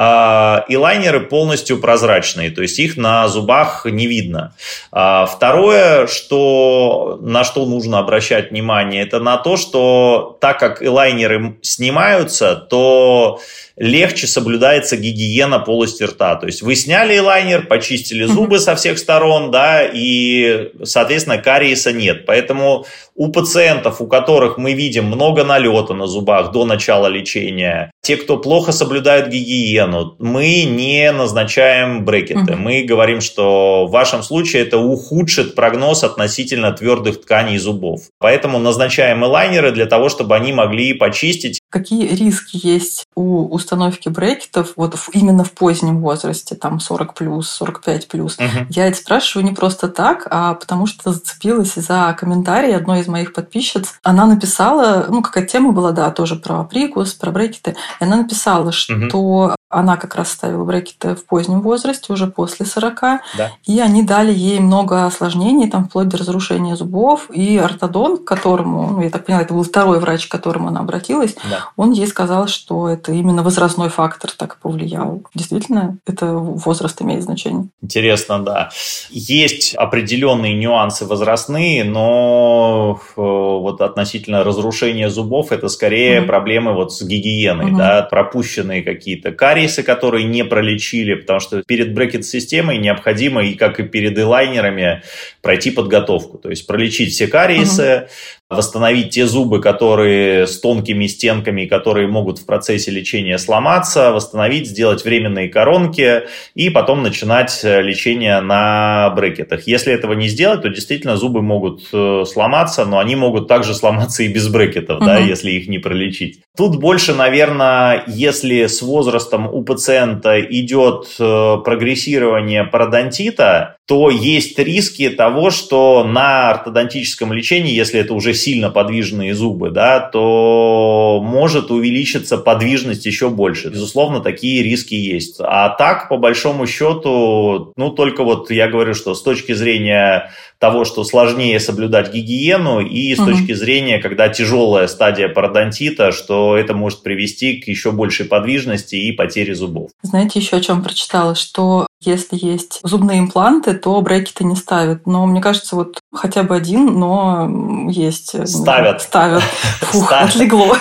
И 0.69 0.77
лайнеры 0.77 1.21
полностью 1.21 1.79
прозрачные, 1.79 2.51
то 2.51 2.63
есть 2.63 2.79
их 2.79 2.97
на 2.97 3.29
зубах 3.29 3.87
не 3.87 4.07
видно. 4.07 4.55
А, 4.93 5.27
второе, 5.27 6.07
что, 6.07 7.19
на 7.23 7.45
что 7.45 7.67
нужно 7.67 7.99
обращать 7.99 8.51
внимание, 8.51 9.03
это 9.03 9.21
на 9.21 9.37
то, 9.37 9.57
что 9.57 10.39
так 10.41 10.59
как 10.59 10.83
лайнеры 10.83 11.57
снимаются, 11.63 12.55
то 12.55 13.41
легче 13.81 14.27
соблюдается 14.27 14.97
гигиена 14.99 15.59
полости 15.59 16.03
рта. 16.03 16.37
То 16.37 16.47
есть 16.47 16.61
вы 16.61 16.75
сняли 16.75 17.19
лайнер, 17.19 17.67
почистили 17.67 18.25
зубы 18.25 18.61
со 18.61 18.77
всех 18.77 18.99
сторон, 18.99 19.51
да, 19.51 19.83
и, 19.83 20.71
соответственно, 20.85 21.39
кариеса 21.81 21.93
нет. 21.93 22.27
Поэтому 22.27 22.85
у 23.15 23.29
пациентов, 23.29 24.01
у 24.01 24.07
которых 24.07 24.59
мы 24.59 24.73
видим 24.73 25.07
много 25.07 25.45
налета 25.45 25.95
на 25.95 26.07
зубах 26.07 26.53
до 26.53 26.65
начала 26.65 27.07
лечения, 27.07 27.91
те, 28.03 28.17
кто 28.17 28.39
плохо 28.39 28.73
соблюдает 28.73 29.29
гигиену, 29.29 30.17
мы 30.19 30.65
не 30.65 31.13
назначаем 31.13 32.05
брекеты. 32.05 32.57
Мы 32.57 32.83
говорим, 32.83 33.21
что 33.21 33.87
в 33.87 33.91
вашем 33.91 34.23
случае 34.23 34.63
это 34.63 34.79
ухудшит 34.79 35.55
прогноз 35.55 36.05
относительно 36.05 36.73
твердых 36.73 37.21
тканей 37.23 37.59
зубов. 37.59 38.03
Поэтому 38.19 38.59
назначаем 38.59 39.25
элайнеры 39.25 39.73
для 39.73 39.87
того, 39.87 40.09
чтобы 40.09 40.35
они 40.37 40.53
могли 40.53 40.95
почистить. 40.95 41.61
Какие 41.71 42.09
риски 42.15 42.59
есть 42.67 43.05
у 43.15 43.45
установки 43.55 44.09
брекетов 44.09 44.73
вот 44.77 44.97
именно 45.13 45.45
в 45.45 45.53
позднем 45.53 46.01
возрасте, 46.01 46.55
там 46.55 46.81
40 46.81 47.15
плюс, 47.15 47.51
45 47.51 48.09
плюс? 48.09 48.39
Угу. 48.39 48.67
Я 48.71 48.87
это 48.87 48.97
спрашиваю 48.97 49.47
не 49.47 49.55
просто 49.55 49.89
так, 49.89 50.27
а 50.31 50.55
потому 50.55 50.87
что 50.87 51.13
зацепилась 51.13 51.70
за 51.77 52.17
комментарий 52.19 52.75
одной 52.75 53.01
из 53.01 53.09
моих 53.09 53.33
подписчиц. 53.33 53.95
Она 54.03 54.27
написала, 54.27 55.07
ну, 55.09 55.23
какая 55.23 55.47
тема 55.47 55.73
была, 55.73 55.93
да, 55.93 56.11
тоже 56.11 56.37
про 56.37 56.65
прикус, 56.65 57.15
про 57.15 57.31
брекеты. 57.31 57.77
И 58.01 58.05
она 58.05 58.17
написала, 58.17 58.73
что 58.73 58.95
угу. 58.95 59.55
Она 59.71 59.97
как 59.97 60.17
раз 60.17 60.33
ставила 60.33 60.65
брекеты 60.65 61.15
в 61.15 61.25
позднем 61.25 61.61
возрасте, 61.61 62.13
уже 62.13 62.27
после 62.27 62.67
40. 62.67 63.01
Да. 63.01 63.53
И 63.65 63.79
они 63.79 64.03
дали 64.03 64.33
ей 64.33 64.59
много 64.59 65.07
осложнений, 65.07 65.71
там, 65.71 65.87
вплоть 65.87 66.09
до 66.09 66.17
разрушения 66.17 66.75
зубов. 66.75 67.31
И 67.31 67.57
ортодонт, 67.57 68.23
к 68.23 68.25
которому, 68.25 68.91
ну, 68.91 69.03
я 69.03 69.11
так 69.11 69.25
поняла, 69.25 69.43
это 69.43 69.55
был 69.55 69.63
второй 69.63 70.01
врач, 70.01 70.27
к 70.27 70.31
которому 70.31 70.69
она 70.69 70.81
обратилась, 70.81 71.37
да. 71.49 71.69
он 71.77 71.93
ей 71.93 72.09
сказал, 72.09 72.49
что 72.49 72.89
это 72.89 73.13
именно 73.13 73.45
возрастной 73.45 73.91
фактор 73.91 74.33
так 74.33 74.59
повлиял. 74.59 75.23
Действительно, 75.35 75.99
это 76.05 76.35
возраст 76.35 77.01
имеет 77.01 77.23
значение. 77.23 77.69
Интересно, 77.81 78.41
да. 78.41 78.71
Есть 79.11 79.75
определенные 79.77 80.55
нюансы 80.55 81.07
возрастные, 81.07 81.85
но 81.85 83.01
э, 83.17 83.21
вот 83.21 83.81
относительно 83.81 84.43
разрушения 84.43 85.11
зубов 85.11 85.53
это 85.53 85.69
скорее 85.69 86.21
mm-hmm. 86.21 86.27
проблемы 86.27 86.75
вот 86.75 86.93
с 86.93 87.03
гигиеной, 87.03 87.71
mm-hmm. 87.71 87.77
да, 87.77 88.03
пропущенные 88.03 88.83
какие-то 88.83 89.31
кариесы, 89.61 89.83
которые 89.83 90.25
не 90.25 90.45
пролечили, 90.45 91.15
потому 91.15 91.41
что 91.41 91.63
перед 91.67 91.93
брекет-системой 91.93 92.79
необходимо, 92.79 93.45
и 93.45 93.55
как 93.55 93.81
и 93.81 93.83
перед 93.83 94.19
элайнерами, 94.19 95.03
пройти 95.43 95.71
подготовку, 95.71 96.39
то 96.39 96.51
есть 96.51 96.67
пролечить 96.67 97.13
все 97.13 97.27
кариесы, 97.27 98.09
восстановить 98.51 99.11
те 99.11 99.27
зубы, 99.27 99.61
которые 99.61 100.49
с 100.49 100.59
тонкими 100.59 101.07
стенками, 101.07 101.67
которые 101.67 102.09
могут 102.09 102.41
в 102.41 102.47
процессе 102.47 102.91
лечения 102.91 103.39
сломаться, 103.39 104.11
восстановить, 104.11 104.67
сделать 104.67 105.05
временные 105.05 105.49
коронки 105.49 106.23
и 106.57 106.69
потом 106.69 107.05
начинать 107.05 107.61
э, 107.63 107.81
лечение 107.81 108.41
на 108.41 109.11
брекетах. 109.11 109.69
Если 109.69 109.93
этого 109.93 110.15
не 110.15 110.29
сделать, 110.29 110.63
то 110.63 110.69
действительно 110.69 111.17
зубы 111.17 111.43
могут 111.43 111.83
э, 111.93 112.25
сломаться, 112.27 112.85
но 112.85 112.99
они 112.99 113.15
могут 113.15 113.47
также 113.47 113.73
сломаться 113.73 114.25
и 114.25 114.29
без 114.29 114.49
брекетов, 114.49 114.99
угу. 114.99 115.07
да, 115.07 115.19
если 115.19 115.53
их 115.53 115.69
не 115.69 115.79
пролечить. 115.79 116.41
Тут 116.57 116.81
больше, 116.81 117.15
наверное, 117.15 118.03
если 118.09 118.67
с 118.67 118.83
возрастом 118.83 119.47
у 119.47 119.63
пациента 119.63 120.41
идет 120.41 121.07
э, 121.21 121.57
прогрессирование 121.65 122.65
пародонтита, 122.65 123.77
то 123.91 124.09
есть 124.09 124.57
риски 124.57 125.11
того, 125.11 125.51
что 125.51 126.05
на 126.05 126.51
ортодонтическом 126.51 127.33
лечении, 127.33 127.75
если 127.75 127.99
это 127.99 128.15
уже 128.15 128.35
сильно 128.35 128.71
подвижные 128.71 129.35
зубы, 129.35 129.71
да, 129.71 129.99
то 129.99 131.21
может 131.21 131.73
увеличиться 131.73 132.39
подвижность 132.39 133.05
еще 133.05 133.31
больше. 133.31 133.69
Безусловно, 133.69 134.21
такие 134.21 134.63
риски 134.63 134.95
есть. 134.95 135.39
А 135.41 135.71
так, 135.71 136.09
по 136.09 136.19
большому 136.19 136.69
счету, 136.69 137.73
ну, 137.75 137.91
только 137.91 138.23
вот 138.23 138.53
я 138.53 138.69
говорю, 138.69 138.95
что 138.95 139.17
с 139.17 139.25
точки 139.25 139.55
зрения 139.55 140.31
того, 140.61 140.85
что 140.85 141.05
сложнее 141.05 141.59
соблюдать 141.59 142.13
гигиену, 142.13 142.81
и 142.81 143.15
с 143.15 143.19
угу. 143.19 143.31
точки 143.31 143.55
зрения, 143.55 143.99
когда 143.99 144.29
тяжелая 144.29 144.89
стадия 144.89 145.29
пародонтита, 145.29 146.13
что 146.13 146.57
это 146.57 146.75
может 146.75 147.03
привести 147.03 147.61
к 147.61 147.67
еще 147.67 147.93
большей 147.93 148.27
подвижности 148.27 148.95
и 148.95 149.11
потере 149.11 149.55
зубов. 149.55 149.91
Знаете, 150.03 150.39
еще 150.39 150.57
о 150.57 150.61
чем 150.61 150.83
прочитала, 150.83 151.35
что 151.35 151.87
если 152.03 152.39
есть 152.41 152.81
зубные 152.83 153.19
импланты, 153.21 153.75
то 153.75 154.01
брекеты 154.01 154.45
не 154.45 154.57
ставят. 154.57 155.07
Но 155.07 155.27
мне 155.27 155.43
кажется, 155.43 155.77
вот 155.77 156.01
хотя 156.11 156.43
бы 156.43 156.57
один, 156.57 156.99
но 156.99 157.91
есть. 157.91 158.49
Ставят. 158.49 159.03
Ставят. 159.03 159.43
Фух, 159.81 160.07
ставят, 160.07 160.31
отлегло. 160.31 160.77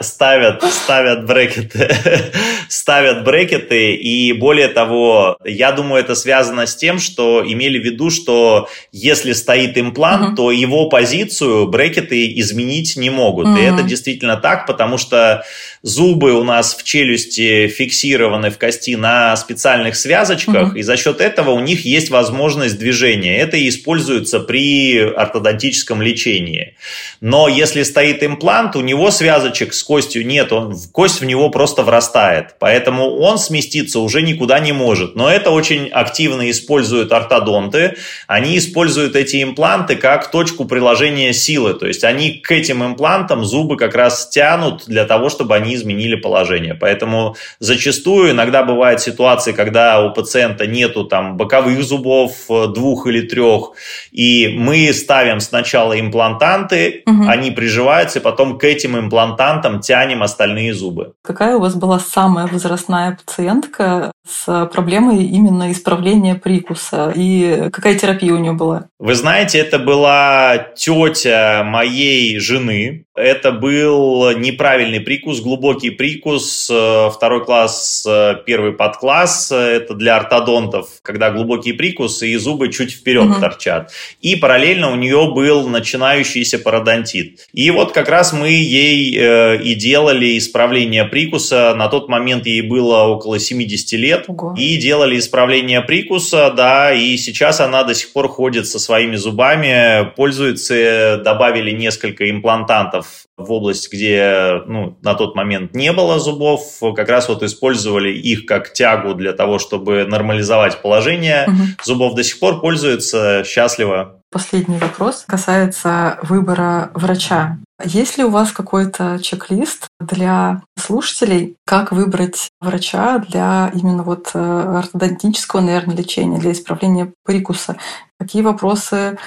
Ставят, 0.00 0.62
ставят 0.62 1.26
брекеты. 1.26 1.90
ставят 2.68 3.24
брекеты. 3.24 3.96
И 3.96 4.32
более 4.32 4.68
того, 4.68 5.36
я 5.44 5.72
думаю, 5.72 6.04
это 6.04 6.14
связано 6.14 6.66
с 6.66 6.76
тем, 6.76 7.00
что 7.00 7.42
имели 7.44 7.80
в 7.80 7.84
виду, 7.84 8.10
что 8.10 8.68
если 8.92 9.19
стоит 9.32 9.78
имплант, 9.78 10.32
uh-huh. 10.32 10.36
то 10.36 10.50
его 10.50 10.88
позицию 10.88 11.68
брекеты 11.68 12.32
изменить 12.40 12.96
не 12.96 13.10
могут. 13.10 13.46
Uh-huh. 13.46 13.60
И 13.60 13.64
это 13.64 13.82
действительно 13.82 14.36
так, 14.36 14.66
потому 14.66 14.98
что 14.98 15.44
зубы 15.82 16.32
у 16.32 16.44
нас 16.44 16.74
в 16.74 16.82
челюсти 16.82 17.68
фиксированы 17.68 18.50
в 18.50 18.58
кости 18.58 18.96
на 18.96 19.36
специальных 19.36 19.96
связочках, 19.96 20.74
uh-huh. 20.74 20.78
и 20.78 20.82
за 20.82 20.96
счет 20.96 21.20
этого 21.20 21.50
у 21.50 21.60
них 21.60 21.84
есть 21.84 22.10
возможность 22.10 22.78
движения. 22.78 23.38
Это 23.38 23.56
и 23.56 23.68
используется 23.68 24.40
при 24.40 24.98
ортодонтическом 24.98 26.02
лечении. 26.02 26.74
Но 27.20 27.48
если 27.48 27.82
стоит 27.82 28.22
имплант, 28.22 28.76
у 28.76 28.80
него 28.80 29.10
связочек 29.10 29.74
с 29.74 29.82
костью 29.82 30.26
нет, 30.26 30.52
он, 30.52 30.76
кость 30.92 31.20
в 31.20 31.24
него 31.24 31.50
просто 31.50 31.82
врастает. 31.82 32.56
Поэтому 32.58 33.16
он 33.18 33.38
сместиться 33.38 34.00
уже 34.00 34.22
никуда 34.22 34.58
не 34.60 34.72
может. 34.72 35.16
Но 35.16 35.30
это 35.30 35.50
очень 35.50 35.88
активно 35.88 36.50
используют 36.50 37.12
ортодонты. 37.12 37.96
Они 38.26 38.56
используют 38.56 39.09
эти 39.16 39.42
импланты 39.42 39.96
как 39.96 40.30
точку 40.30 40.64
приложения 40.64 41.32
силы. 41.32 41.74
То 41.74 41.86
есть 41.86 42.04
они 42.04 42.32
к 42.32 42.50
этим 42.50 42.84
имплантам 42.84 43.44
зубы 43.44 43.76
как 43.76 43.94
раз 43.94 44.28
тянут 44.28 44.84
для 44.86 45.04
того, 45.04 45.28
чтобы 45.28 45.54
они 45.54 45.74
изменили 45.74 46.16
положение. 46.16 46.74
Поэтому 46.74 47.36
зачастую 47.58 48.32
иногда 48.32 48.62
бывают 48.62 49.00
ситуации, 49.00 49.52
когда 49.52 50.00
у 50.04 50.12
пациента 50.12 50.66
нету 50.66 51.04
там 51.04 51.36
боковых 51.36 51.82
зубов, 51.82 52.32
э, 52.48 52.66
двух 52.68 53.06
или 53.06 53.22
трех, 53.22 53.72
и 54.12 54.54
мы 54.56 54.92
ставим 54.92 55.40
сначала 55.40 55.98
имплантанты, 55.98 57.02
угу. 57.06 57.28
они 57.28 57.50
приживаются, 57.50 58.18
и 58.18 58.22
потом 58.22 58.58
к 58.58 58.64
этим 58.64 58.98
имплантантам 58.98 59.80
тянем 59.80 60.22
остальные 60.22 60.74
зубы. 60.74 61.12
Какая 61.22 61.56
у 61.56 61.60
вас 61.60 61.74
была 61.74 61.98
самая 61.98 62.46
возрастная 62.46 63.18
пациентка 63.24 64.12
с 64.30 64.66
проблемой 64.66 65.24
именно 65.24 65.72
исправления 65.72 66.34
прикуса? 66.34 67.12
И 67.14 67.68
какая 67.72 67.94
терапия 67.98 68.32
у 68.32 68.38
нее 68.38 68.52
была? 68.52 68.86
Вы 68.98 69.14
знаете, 69.14 69.58
это 69.58 69.78
была 69.78 70.68
тетя 70.76 71.62
моей 71.64 72.38
жены. 72.38 73.04
Это 73.20 73.52
был 73.52 74.36
неправильный 74.36 75.00
прикус, 75.00 75.40
глубокий 75.40 75.90
прикус, 75.90 76.68
э, 76.70 77.10
второй 77.14 77.44
класс, 77.44 78.04
э, 78.08 78.36
первый 78.46 78.72
подкласс. 78.72 79.52
Это 79.52 79.94
для 79.94 80.16
ортодонтов, 80.16 80.88
когда 81.02 81.30
глубокий 81.30 81.72
прикус 81.72 82.22
и 82.22 82.34
зубы 82.36 82.72
чуть 82.72 82.92
вперед 82.92 83.26
угу. 83.26 83.40
торчат. 83.40 83.92
И 84.20 84.36
параллельно 84.36 84.90
у 84.90 84.96
нее 84.96 85.30
был 85.34 85.68
начинающийся 85.68 86.58
пародонтит. 86.58 87.46
И 87.52 87.70
вот 87.70 87.92
как 87.92 88.08
раз 88.08 88.32
мы 88.32 88.48
ей 88.48 89.16
э, 89.16 89.62
и 89.62 89.74
делали 89.74 90.38
исправление 90.38 91.04
прикуса. 91.04 91.74
На 91.76 91.88
тот 91.88 92.08
момент 92.08 92.46
ей 92.46 92.62
было 92.62 93.04
около 93.04 93.38
70 93.38 93.92
лет. 93.92 94.24
Ого. 94.28 94.54
И 94.56 94.76
делали 94.76 95.18
исправление 95.18 95.82
прикуса, 95.82 96.50
да, 96.56 96.92
и 96.92 97.16
сейчас 97.16 97.60
она 97.60 97.84
до 97.84 97.94
сих 97.94 98.12
пор 98.12 98.28
ходит 98.28 98.66
со 98.66 98.78
своими 98.78 99.16
зубами, 99.16 100.10
пользуется, 100.16 101.20
добавили 101.22 101.70
несколько 101.70 102.30
имплантантов 102.30 103.09
в 103.36 103.50
область, 103.52 103.92
где 103.92 104.62
ну, 104.66 104.98
на 105.02 105.14
тот 105.14 105.34
момент 105.34 105.74
не 105.74 105.92
было 105.92 106.18
зубов, 106.18 106.80
как 106.94 107.08
раз 107.08 107.28
вот 107.28 107.42
использовали 107.42 108.12
их 108.12 108.46
как 108.46 108.72
тягу 108.72 109.14
для 109.14 109.32
того, 109.32 109.58
чтобы 109.58 110.04
нормализовать 110.04 110.82
положение 110.82 111.46
угу. 111.46 111.62
зубов. 111.84 112.14
До 112.14 112.22
сих 112.22 112.38
пор 112.38 112.60
пользуются 112.60 113.42
счастливо. 113.44 114.20
Последний 114.32 114.78
вопрос 114.78 115.24
касается 115.26 116.18
выбора 116.22 116.90
врача. 116.94 117.58
Есть 117.82 118.18
ли 118.18 118.24
у 118.24 118.30
вас 118.30 118.52
какой-то 118.52 119.18
чек-лист 119.20 119.88
для 119.98 120.62
слушателей, 120.78 121.56
как 121.66 121.90
выбрать 121.90 122.50
врача 122.60 123.18
для 123.18 123.72
именно 123.74 124.02
вот 124.02 124.30
э, 124.34 124.38
ортодонтического, 124.38 125.60
наверное, 125.60 125.96
лечения, 125.96 126.38
для 126.38 126.52
исправления 126.52 127.12
прикуса? 127.24 127.76
Какие 128.20 128.42
вопросы 128.42 129.18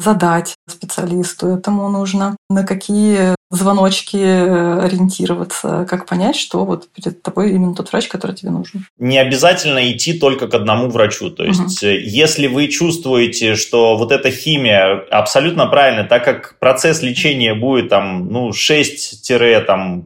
задать 0.00 0.54
специалисту 0.68 1.48
этому 1.48 1.88
нужно, 1.88 2.36
на 2.48 2.64
какие 2.64 3.34
звоночки 3.50 4.16
э, 4.16 4.80
ориентироваться, 4.84 5.84
как 5.88 6.06
понять, 6.06 6.36
что 6.36 6.64
вот 6.64 6.88
перед 6.92 7.20
тобой 7.20 7.50
именно 7.50 7.74
тот 7.74 7.90
врач, 7.90 8.06
который 8.06 8.36
тебе 8.36 8.52
нужен. 8.52 8.86
Не 8.96 9.18
обязательно 9.18 9.90
идти 9.90 10.12
только 10.12 10.46
к 10.46 10.54
одному 10.54 10.88
врачу. 10.88 11.30
То 11.30 11.44
есть, 11.44 11.82
угу. 11.82 11.90
если 11.90 12.46
вы 12.46 12.68
чувствуете, 12.68 13.56
что 13.56 13.96
вот 13.96 14.12
эта 14.12 14.30
химия 14.30 15.04
абсолютно 15.10 15.66
правильно, 15.66 16.04
так 16.04 16.24
как 16.24 16.60
процесс 16.60 17.02
лечения 17.02 17.54
будет 17.54 17.88
там, 17.88 18.28
ну, 18.28 18.50
6-12 18.50 20.04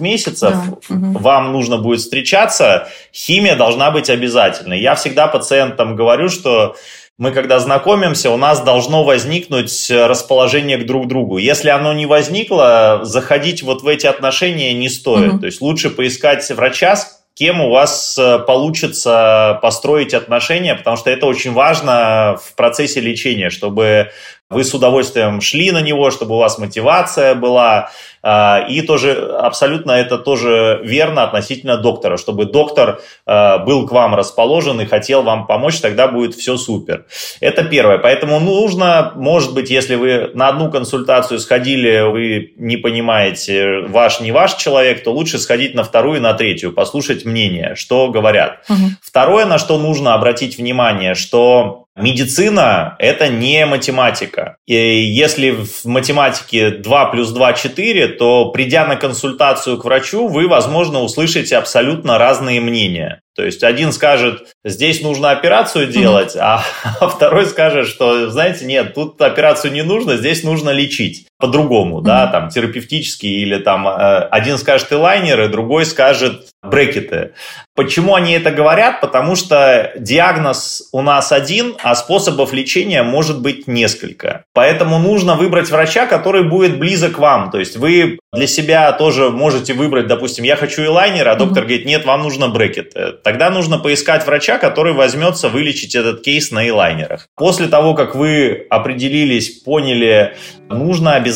месяцев, 0.00 0.54
да. 0.54 0.94
угу. 0.94 1.18
вам 1.18 1.52
нужно 1.52 1.76
будет 1.76 2.00
встречаться, 2.00 2.88
химия 3.12 3.56
должна 3.56 3.90
быть 3.90 4.08
обязательной. 4.08 4.80
Я 4.80 4.94
всегда 4.94 5.26
пациентам 5.26 5.96
говорю, 5.96 6.30
что 6.30 6.76
мы 7.16 7.30
когда 7.30 7.60
знакомимся, 7.60 8.30
у 8.30 8.36
нас 8.36 8.60
должно 8.60 9.04
возникнуть 9.04 9.88
расположение 9.90 10.78
к 10.78 10.86
друг 10.86 11.06
другу. 11.06 11.38
Если 11.38 11.68
оно 11.68 11.92
не 11.92 12.06
возникло, 12.06 13.00
заходить 13.02 13.62
вот 13.62 13.82
в 13.82 13.86
эти 13.86 14.06
отношения 14.06 14.72
не 14.72 14.88
стоит. 14.88 15.34
Угу. 15.34 15.38
То 15.40 15.46
есть 15.46 15.60
лучше 15.60 15.90
поискать 15.90 16.48
врача, 16.50 16.96
с 16.96 17.24
кем 17.34 17.60
у 17.60 17.70
вас 17.70 18.16
э, 18.16 18.38
получится 18.40 19.58
построить 19.60 20.14
отношения, 20.14 20.74
потому 20.74 20.96
что 20.96 21.10
это 21.10 21.26
очень 21.26 21.52
важно 21.52 22.38
в 22.42 22.54
процессе 22.54 23.00
лечения, 23.00 23.50
чтобы 23.50 24.10
вы 24.50 24.64
с 24.64 24.74
удовольствием 24.74 25.40
шли 25.40 25.70
на 25.72 25.80
него, 25.80 26.10
чтобы 26.10 26.34
у 26.34 26.38
вас 26.38 26.58
мотивация 26.58 27.34
была. 27.34 27.90
А, 28.22 28.64
и 28.68 28.80
тоже 28.82 29.12
абсолютно 29.38 29.92
это 29.92 30.16
тоже 30.18 30.80
верно 30.82 31.24
относительно 31.24 31.76
доктора, 31.76 32.16
чтобы 32.16 32.46
доктор 32.46 33.00
а, 33.26 33.58
был 33.58 33.86
к 33.86 33.92
вам 33.92 34.14
расположен 34.14 34.80
и 34.80 34.86
хотел 34.86 35.22
вам 35.22 35.46
помочь, 35.46 35.80
тогда 35.80 36.08
будет 36.08 36.34
все 36.34 36.56
супер. 36.56 37.06
Это 37.40 37.64
первое. 37.64 37.98
Поэтому 37.98 38.38
нужно, 38.40 39.12
может 39.16 39.54
быть, 39.54 39.70
если 39.70 39.94
вы 39.94 40.30
на 40.34 40.48
одну 40.48 40.70
консультацию 40.70 41.38
сходили, 41.38 42.00
вы 42.10 42.52
не 42.56 42.76
понимаете, 42.76 43.80
ваш, 43.88 44.20
не 44.20 44.32
ваш 44.32 44.54
человек, 44.54 45.02
то 45.04 45.12
лучше 45.12 45.38
сходить 45.38 45.74
на 45.74 45.84
вторую, 45.84 46.20
на 46.20 46.34
третью, 46.34 46.72
послушать 46.72 47.24
мнение, 47.24 47.74
что 47.76 48.08
говорят. 48.08 48.64
Угу. 48.68 48.90
Второе, 49.02 49.46
на 49.46 49.58
что 49.58 49.78
нужно 49.78 50.14
обратить 50.14 50.56
внимание, 50.58 51.14
что 51.14 51.83
Медицина– 51.96 52.96
это 52.98 53.28
не 53.28 53.64
математика. 53.66 54.56
И 54.66 54.74
если 54.74 55.50
в 55.50 55.84
математике 55.84 56.70
2 56.70 57.06
плюс 57.06 57.30
2– 57.30 57.52
4, 57.54 58.08
то 58.08 58.50
придя 58.50 58.84
на 58.84 58.96
консультацию 58.96 59.78
к 59.78 59.84
врачу, 59.84 60.26
вы, 60.26 60.48
возможно, 60.48 61.00
услышите 61.02 61.56
абсолютно 61.56 62.18
разные 62.18 62.60
мнения. 62.60 63.20
То 63.36 63.44
есть 63.44 63.62
один 63.62 63.92
скажет, 63.92 64.54
здесь 64.64 65.02
нужно 65.02 65.30
операцию 65.30 65.86
делать, 65.86 66.34
mm-hmm. 66.36 66.40
а, 67.00 67.08
второй 67.08 67.46
скажет, 67.46 67.86
что, 67.86 68.28
знаете, 68.30 68.64
нет, 68.64 68.94
тут 68.94 69.20
операцию 69.20 69.72
не 69.72 69.82
нужно, 69.82 70.16
здесь 70.16 70.42
нужно 70.42 70.70
лечить 70.70 71.26
по-другому, 71.44 72.00
mm-hmm. 72.00 72.04
да, 72.04 72.26
там 72.28 72.48
терапевтически 72.48 73.26
или 73.26 73.58
там 73.58 73.86
э, 73.86 73.90
один 74.30 74.56
скажет 74.56 74.90
элайнеры, 74.90 75.48
другой 75.48 75.84
скажет 75.84 76.46
брекеты. 76.62 77.32
Почему 77.74 78.14
они 78.14 78.32
это 78.32 78.50
говорят? 78.50 79.02
Потому 79.02 79.36
что 79.36 79.92
диагноз 79.98 80.88
у 80.92 81.02
нас 81.02 81.32
один, 81.32 81.74
а 81.82 81.94
способов 81.96 82.54
лечения 82.54 83.02
может 83.02 83.42
быть 83.42 83.66
несколько. 83.66 84.44
Поэтому 84.54 84.98
нужно 84.98 85.34
выбрать 85.36 85.70
врача, 85.70 86.06
который 86.06 86.48
будет 86.48 86.78
близок 86.78 87.16
к 87.16 87.18
вам. 87.18 87.50
То 87.50 87.58
есть 87.58 87.76
вы 87.76 88.18
для 88.32 88.46
себя 88.46 88.90
тоже 88.92 89.28
можете 89.28 89.74
выбрать, 89.74 90.06
допустим, 90.06 90.44
я 90.44 90.56
хочу 90.56 90.82
элайнер, 90.82 91.28
а 91.28 91.34
доктор 91.34 91.64
mm-hmm. 91.64 91.66
говорит, 91.66 91.86
нет, 91.86 92.06
вам 92.06 92.22
нужно 92.22 92.48
брекеты 92.48 93.12
Тогда 93.22 93.50
нужно 93.50 93.78
поискать 93.78 94.24
врача, 94.26 94.56
который 94.56 94.94
возьмется 94.94 95.50
вылечить 95.50 95.94
этот 95.94 96.22
кейс 96.22 96.50
на 96.50 96.66
элайнерах. 96.66 97.28
После 97.36 97.66
того, 97.66 97.94
как 97.94 98.14
вы 98.14 98.66
определились, 98.70 99.50
поняли, 99.50 100.36
нужно 100.70 101.14
обязательно 101.14 101.33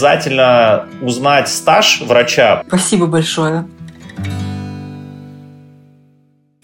узнать 1.02 1.48
стаж 1.48 2.02
врача. 2.02 2.62
Спасибо 2.68 3.06
большое. 3.06 3.66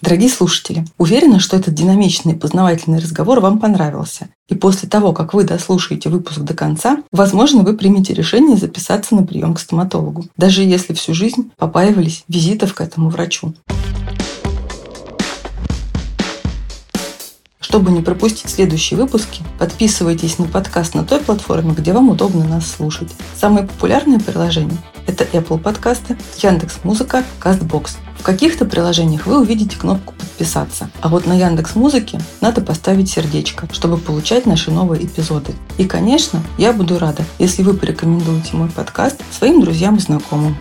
Дорогие 0.05 0.29
слушатели, 0.29 0.85
уверена, 0.99 1.39
что 1.39 1.57
этот 1.57 1.73
динамичный 1.73 2.33
и 2.33 2.37
познавательный 2.37 2.99
разговор 2.99 3.39
вам 3.39 3.59
понравился. 3.59 4.29
И 4.47 4.53
после 4.53 4.87
того, 4.87 5.13
как 5.13 5.33
вы 5.33 5.45
дослушаете 5.45 6.09
выпуск 6.09 6.41
до 6.41 6.53
конца, 6.53 6.99
возможно, 7.11 7.63
вы 7.63 7.75
примете 7.75 8.13
решение 8.13 8.55
записаться 8.55 9.15
на 9.15 9.25
прием 9.25 9.55
к 9.55 9.59
стоматологу, 9.59 10.25
даже 10.37 10.61
если 10.61 10.93
всю 10.93 11.15
жизнь 11.15 11.51
попаивались 11.57 12.23
визитов 12.27 12.75
к 12.75 12.81
этому 12.81 13.09
врачу. 13.09 13.55
Чтобы 17.75 17.91
не 17.91 18.01
пропустить 18.01 18.49
следующие 18.49 18.97
выпуски, 18.97 19.43
подписывайтесь 19.59 20.39
на 20.39 20.45
подкаст 20.45 20.95
на 20.95 21.03
той 21.03 21.19
платформе, 21.19 21.73
где 21.73 21.91
вам 21.91 22.09
удобно 22.09 22.45
нас 22.45 22.71
слушать. 22.71 23.09
Самые 23.37 23.67
популярные 23.67 24.17
приложения– 24.17 24.77
это 25.07 25.25
Apple 25.25 25.59
подкасты, 25.59 26.17
Яндекс.Музыка, 26.37 27.25
Castbox. 27.41 27.97
каких-то 28.23 28.63
приложениях 28.63 29.25
вы 29.27 29.41
увидите 29.41 29.77
кнопку 29.77 30.13
«Подписаться», 30.13 30.89
а 31.01 31.09
вот 31.09 31.27
на 31.27 31.33
Яндекс 31.33 31.75
Музыке 31.75 32.17
надо 32.39 32.61
поставить 32.61 33.09
сердечко, 33.09 33.67
чтобы 33.73 33.97
получать 33.97 34.45
наши 34.45 34.71
новые 34.71 35.05
эпизоды. 35.05 35.53
И, 35.77 35.83
конечно, 35.83 36.41
я 36.57 36.71
буду 36.71 36.97
рада, 36.97 37.25
если 37.39 37.61
вы 37.61 37.73
порекомендуете 37.73 38.55
мой 38.55 38.69
подкаст 38.69 39.21
своим 39.37 39.59
друзьям 39.59 39.97
и 39.97 39.99
знакомым. 39.99 40.55